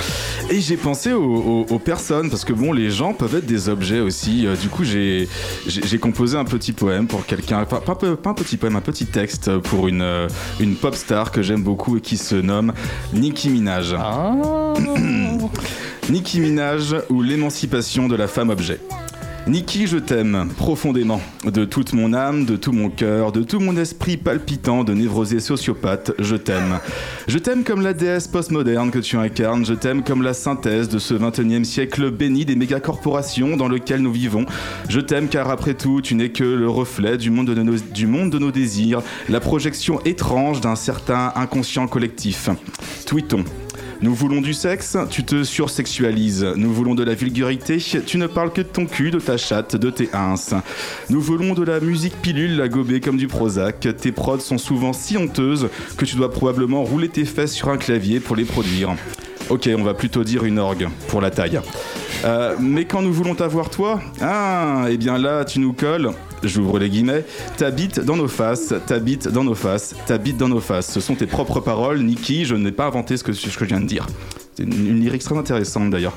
[0.50, 3.68] Et j'ai pensé aux, aux- aux personnes, parce que bon, les gens peuvent être des
[3.68, 4.46] objets aussi.
[4.46, 5.28] Euh, du coup, j'ai
[6.00, 7.98] composé un petit poème pour quelqu'un, pas, pas,
[8.30, 10.04] un petit poème, un petit texte pour une,
[10.60, 12.72] une pop star que j'aime beaucoup et qui se nomme
[13.14, 13.94] Nicki Minaj.
[16.10, 18.80] Nicki Minaj ou l'émancipation de la femme objet.
[19.46, 23.76] Nicki, je t'aime profondément, de toute mon âme, de tout mon cœur, de tout mon
[23.76, 26.80] esprit palpitant de névrosé sociopathe, je t'aime.
[27.28, 30.98] Je t'aime comme la déesse postmoderne que tu incarnes, je t'aime comme la synthèse de
[30.98, 34.46] ce 21e siècle béni des mégacorporations dans lequel nous vivons.
[34.88, 38.08] Je t'aime car après tout, tu n'es que le reflet du monde de nos, du
[38.08, 42.50] monde de nos désirs, la projection étrange d'un certain inconscient collectif.
[43.06, 43.44] Tweetons.
[44.02, 46.46] Nous voulons du sexe, tu te sursexualises.
[46.56, 49.76] Nous voulons de la vulgarité, tu ne parles que de ton cul, de ta chatte,
[49.76, 50.34] de tes ins.
[51.10, 53.86] Nous voulons de la musique pilule, la gober comme du Prozac.
[53.98, 57.76] Tes prods sont souvent si honteuses que tu dois probablement rouler tes fesses sur un
[57.76, 58.96] clavier pour les produire.
[59.50, 61.60] Ok, on va plutôt dire une orgue pour la taille.
[62.24, 66.10] Euh, mais quand nous voulons t'avoir toi, ah, et bien là, tu nous colles,
[66.42, 67.24] j'ouvre les guillemets,
[67.56, 70.90] t'habites dans nos faces, t'habites dans nos faces, t'habites dans nos faces.
[70.92, 73.70] Ce sont tes propres paroles, Niki, je n'ai pas inventé ce que, ce que je
[73.70, 74.06] viens de dire.
[74.56, 76.14] C'est une, une lyrique très intéressante d'ailleurs.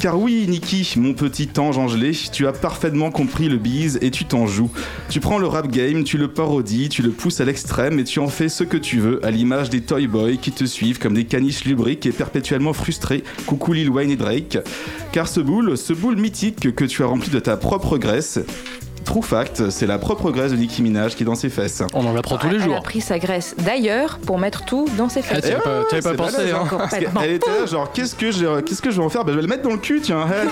[0.00, 4.24] Car oui, Niki, mon petit ange angelé, tu as parfaitement compris le bise et tu
[4.24, 4.70] t'en joues.
[5.08, 8.18] Tu prends le rap game, tu le parodies, tu le pousses à l'extrême et tu
[8.18, 11.14] en fais ce que tu veux, à l'image des Toy Boys qui te suivent comme
[11.14, 13.22] des caniches lubriques et perpétuellement frustrés.
[13.46, 14.58] Coucou Lil Wayne et Drake.
[15.12, 18.40] Car ce boule, ce boule mythique que tu as rempli de ta propre graisse,
[19.06, 21.80] True fact, c'est la propre graisse de Nicki Minaj qui est dans ses fesses.
[21.94, 22.82] On en apprend tous les Elle a jours.
[22.82, 25.42] pris sa graisse d'ailleurs pour mettre tout dans ses fesses.
[25.44, 26.64] t'y avais pas- pensé, hein.
[27.20, 29.24] Qu'elle était là, genre, qu'est-ce que, je, qu'est-ce que je vais en faire?
[29.24, 30.26] Ben, Je vais le mettre dans le cul, tiens.
[30.26, 30.48] hey.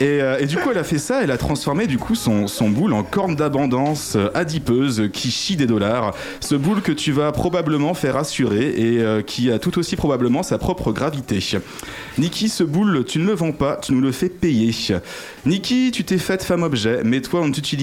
[0.00, 2.46] et, euh, et du coup, elle a fait ça, elle a transformé du coup son,
[2.46, 6.14] son boule en corne d'abondance euh, adipeuse qui chie des dollars.
[6.40, 10.42] Ce boule que tu vas probablement faire assurer et euh, qui a tout aussi probablement
[10.42, 11.38] sa propre gravité.
[12.18, 14.74] Niki, ce boule, tu ne le vends pas, tu nous le fais payer.
[15.46, 17.77] Niki, tu t'es faite femme objet, mais toi on ne t'utilise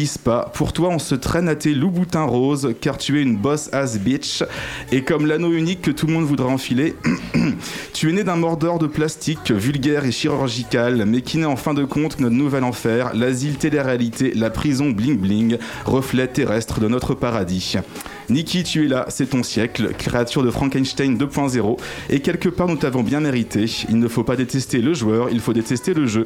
[0.54, 3.70] Pour toi on se traîne à tes loups boutins roses, car tu es une boss
[3.74, 4.44] ass bitch.
[4.92, 6.96] Et comme l'anneau unique que tout le monde voudra enfiler,
[7.94, 11.74] tu es né d'un mordeur de plastique vulgaire et chirurgical, mais qui n'est en fin
[11.74, 17.14] de compte notre nouvel enfer, l'asile télé-réalité, la prison bling bling, reflet terrestre de notre
[17.14, 17.78] paradis.
[18.30, 21.78] Niki, tu es là, c'est ton siècle, créature de Frankenstein 2.0,
[22.10, 23.66] et quelque part nous t'avons bien mérité.
[23.90, 26.26] Il ne faut pas détester le joueur, il faut détester le jeu.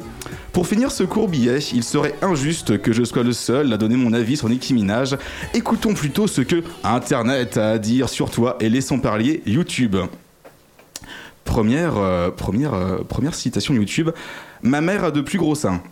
[0.52, 3.96] Pour finir ce court billet, il serait injuste que je sois le seul à donner
[3.96, 5.16] mon avis sur Nicki Minaj.
[5.52, 9.96] Écoutons plutôt ce que Internet a à dire sur toi et laissons parler YouTube.
[11.44, 14.10] Première, euh, première, euh, première citation YouTube.
[14.62, 15.82] Ma mère a de plus gros seins.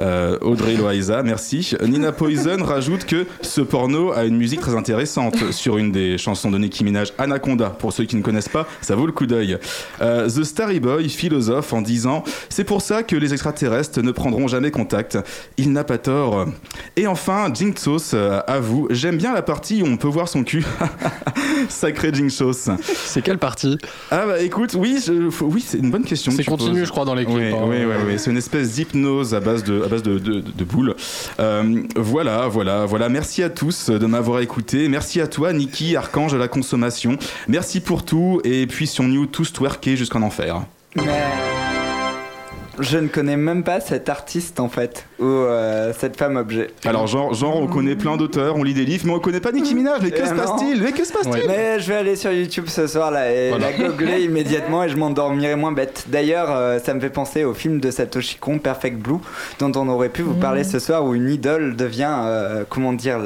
[0.00, 1.74] Euh, Audrey Loaiza, merci.
[1.82, 6.50] Nina Poison rajoute que ce porno a une musique très intéressante sur une des chansons
[6.50, 7.70] de Nicki Minaj, Anaconda.
[7.70, 9.56] Pour ceux qui ne connaissent pas, ça vaut le coup d'œil.
[10.00, 14.48] Euh, The Starry Boy philosophe en disant C'est pour ça que les extraterrestres ne prendront
[14.48, 15.18] jamais contact.
[15.58, 16.46] Il n'a pas tort.
[16.96, 20.64] Et enfin, Jinxos euh, avoue J'aime bien la partie où on peut voir son cul.
[21.68, 22.68] Sacré Jinxos.
[22.82, 23.78] C'est quelle partie?
[24.10, 26.32] Ah bah écoute, oui, je- faut- oui c'est une bonne question.
[26.32, 27.64] que C'est continu, je crois, dans les clips, Oui, hein.
[27.66, 28.14] oui, oui, oui.
[28.18, 30.94] c'est une espèce d'hypnose à base de, à base de, boules.
[31.40, 33.08] Euh, voilà, voilà, voilà.
[33.08, 34.88] Merci à tous de m'avoir écouté.
[34.88, 37.18] Merci à toi, Niki, archange de la consommation.
[37.48, 38.40] Merci pour tout.
[38.44, 40.62] Et puis sur New, tous twerker jusqu'en enfer.
[42.80, 46.68] Je ne connais même pas cet artiste en fait, ou euh, cette femme objet.
[46.84, 49.52] Alors, genre, genre, on connaît plein d'auteurs, on lit des livres, mais on connaît pas
[49.52, 50.00] Nicki Minaj.
[50.02, 50.36] Mais que se non.
[50.42, 53.48] passe-t-il Mais que se passe-t-il Mais je vais aller sur YouTube ce soir là et
[53.50, 53.70] Voilà.
[53.70, 56.04] la googler immédiatement et je m'endormirai moins bête.
[56.08, 59.18] D'ailleurs, euh, ça me fait penser au film de Satoshi Kon, Perfect Blue,
[59.58, 63.18] dont on aurait pu vous parler ce soir, où une idole devient, euh, comment dire,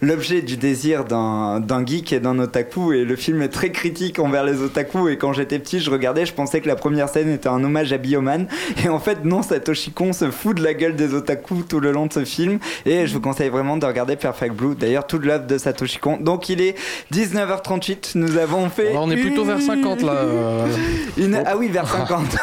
[0.00, 2.92] l'objet du désir d'un d'un geek et d'un otaku.
[2.92, 5.08] Et le film est très critique envers les otaku.
[5.08, 7.92] Et quand j'étais petit, je regardais, je pensais que la première scène était un hommage
[7.92, 8.46] à Bioman.
[8.84, 11.92] Et en fait, non, Satoshi Kon se fout de la gueule des otaku tout le
[11.92, 12.58] long de ce film.
[12.86, 14.74] Et je vous conseille vraiment de regarder Perfect Blue.
[14.74, 16.16] D'ailleurs, toute l'œuvre de Satoshi Kon.
[16.20, 16.74] Donc, il est
[17.12, 18.12] 19h38.
[18.16, 18.90] Nous avons fait.
[18.90, 20.12] Alors, on est plutôt vers 50 là.
[20.12, 20.66] euh.
[21.16, 21.42] Une...
[21.46, 22.36] Ah oui, vers 50.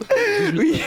[0.56, 0.80] oui,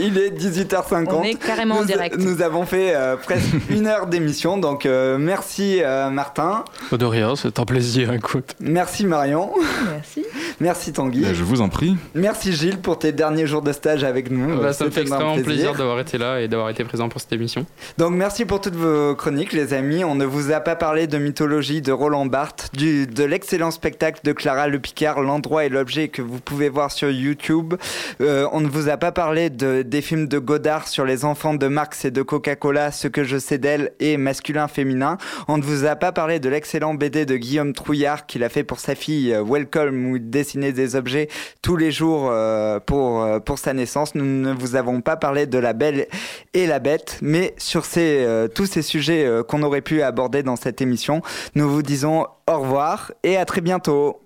[0.00, 1.08] il est 18h50.
[1.12, 2.16] On est carrément en direct.
[2.18, 7.36] Nous avons fait euh, presque une heure d'émission, donc euh, merci euh, Martin, de rien,
[7.36, 8.54] c'est un plaisir, écoute.
[8.60, 9.50] merci Marion,
[9.92, 10.24] Merci.
[10.60, 11.96] merci Tanguy, Je vous en prie.
[12.14, 14.56] merci Gilles pour tes derniers jours de stage avec nous.
[14.60, 17.20] Bah, Euh, ça me fait extrêmement plaisir d'avoir été là et d'avoir été présent pour
[17.20, 17.66] cette émission.
[17.98, 20.04] Donc merci pour toutes vos chroniques les amis.
[20.04, 24.20] On ne vous a pas parlé de mythologie de Roland Barthes, du, de l'excellent spectacle
[24.24, 27.74] de Clara Le Picard, l'endroit et l'objet que vous pouvez voir sur YouTube.
[28.20, 31.54] Euh, on ne vous a pas parlé de, des films de Godard sur les enfants
[31.54, 35.16] de Marx et de Coca-Cola, ce que je sais d'elle et masculin-féminin.
[35.48, 38.62] On ne vous a pas parlé de l'excellent BD de Guillaume Trouillard qu'il a fait
[38.62, 41.28] pour sa fille euh, Welcome où il dessinait des objets
[41.62, 44.14] tous les jours euh, pour, euh, pour sa naissance.
[44.14, 46.06] Nous ne vous avons pas parlé de La Belle
[46.52, 50.82] et la Bête, mais sur ces, tous ces sujets qu'on aurait pu aborder dans cette
[50.82, 51.22] émission,
[51.54, 54.20] nous vous disons au revoir et à très bientôt.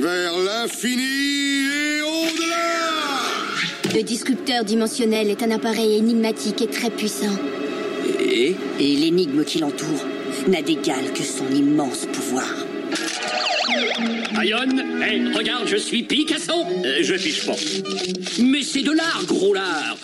[0.00, 7.36] Vers l'infini et au-delà Le disrupteur dimensionnel est un appareil énigmatique et très puissant.
[8.20, 8.54] Et?
[8.78, 10.04] Et l'énigme qui l'entoure
[10.46, 12.46] n'a d'égal que son immense pouvoir.
[14.40, 16.52] Ayonne, hé, regarde, je suis Picasso.
[16.84, 17.56] Euh, je fiche pas.
[18.40, 19.98] Mais c'est de l'art, gros lard.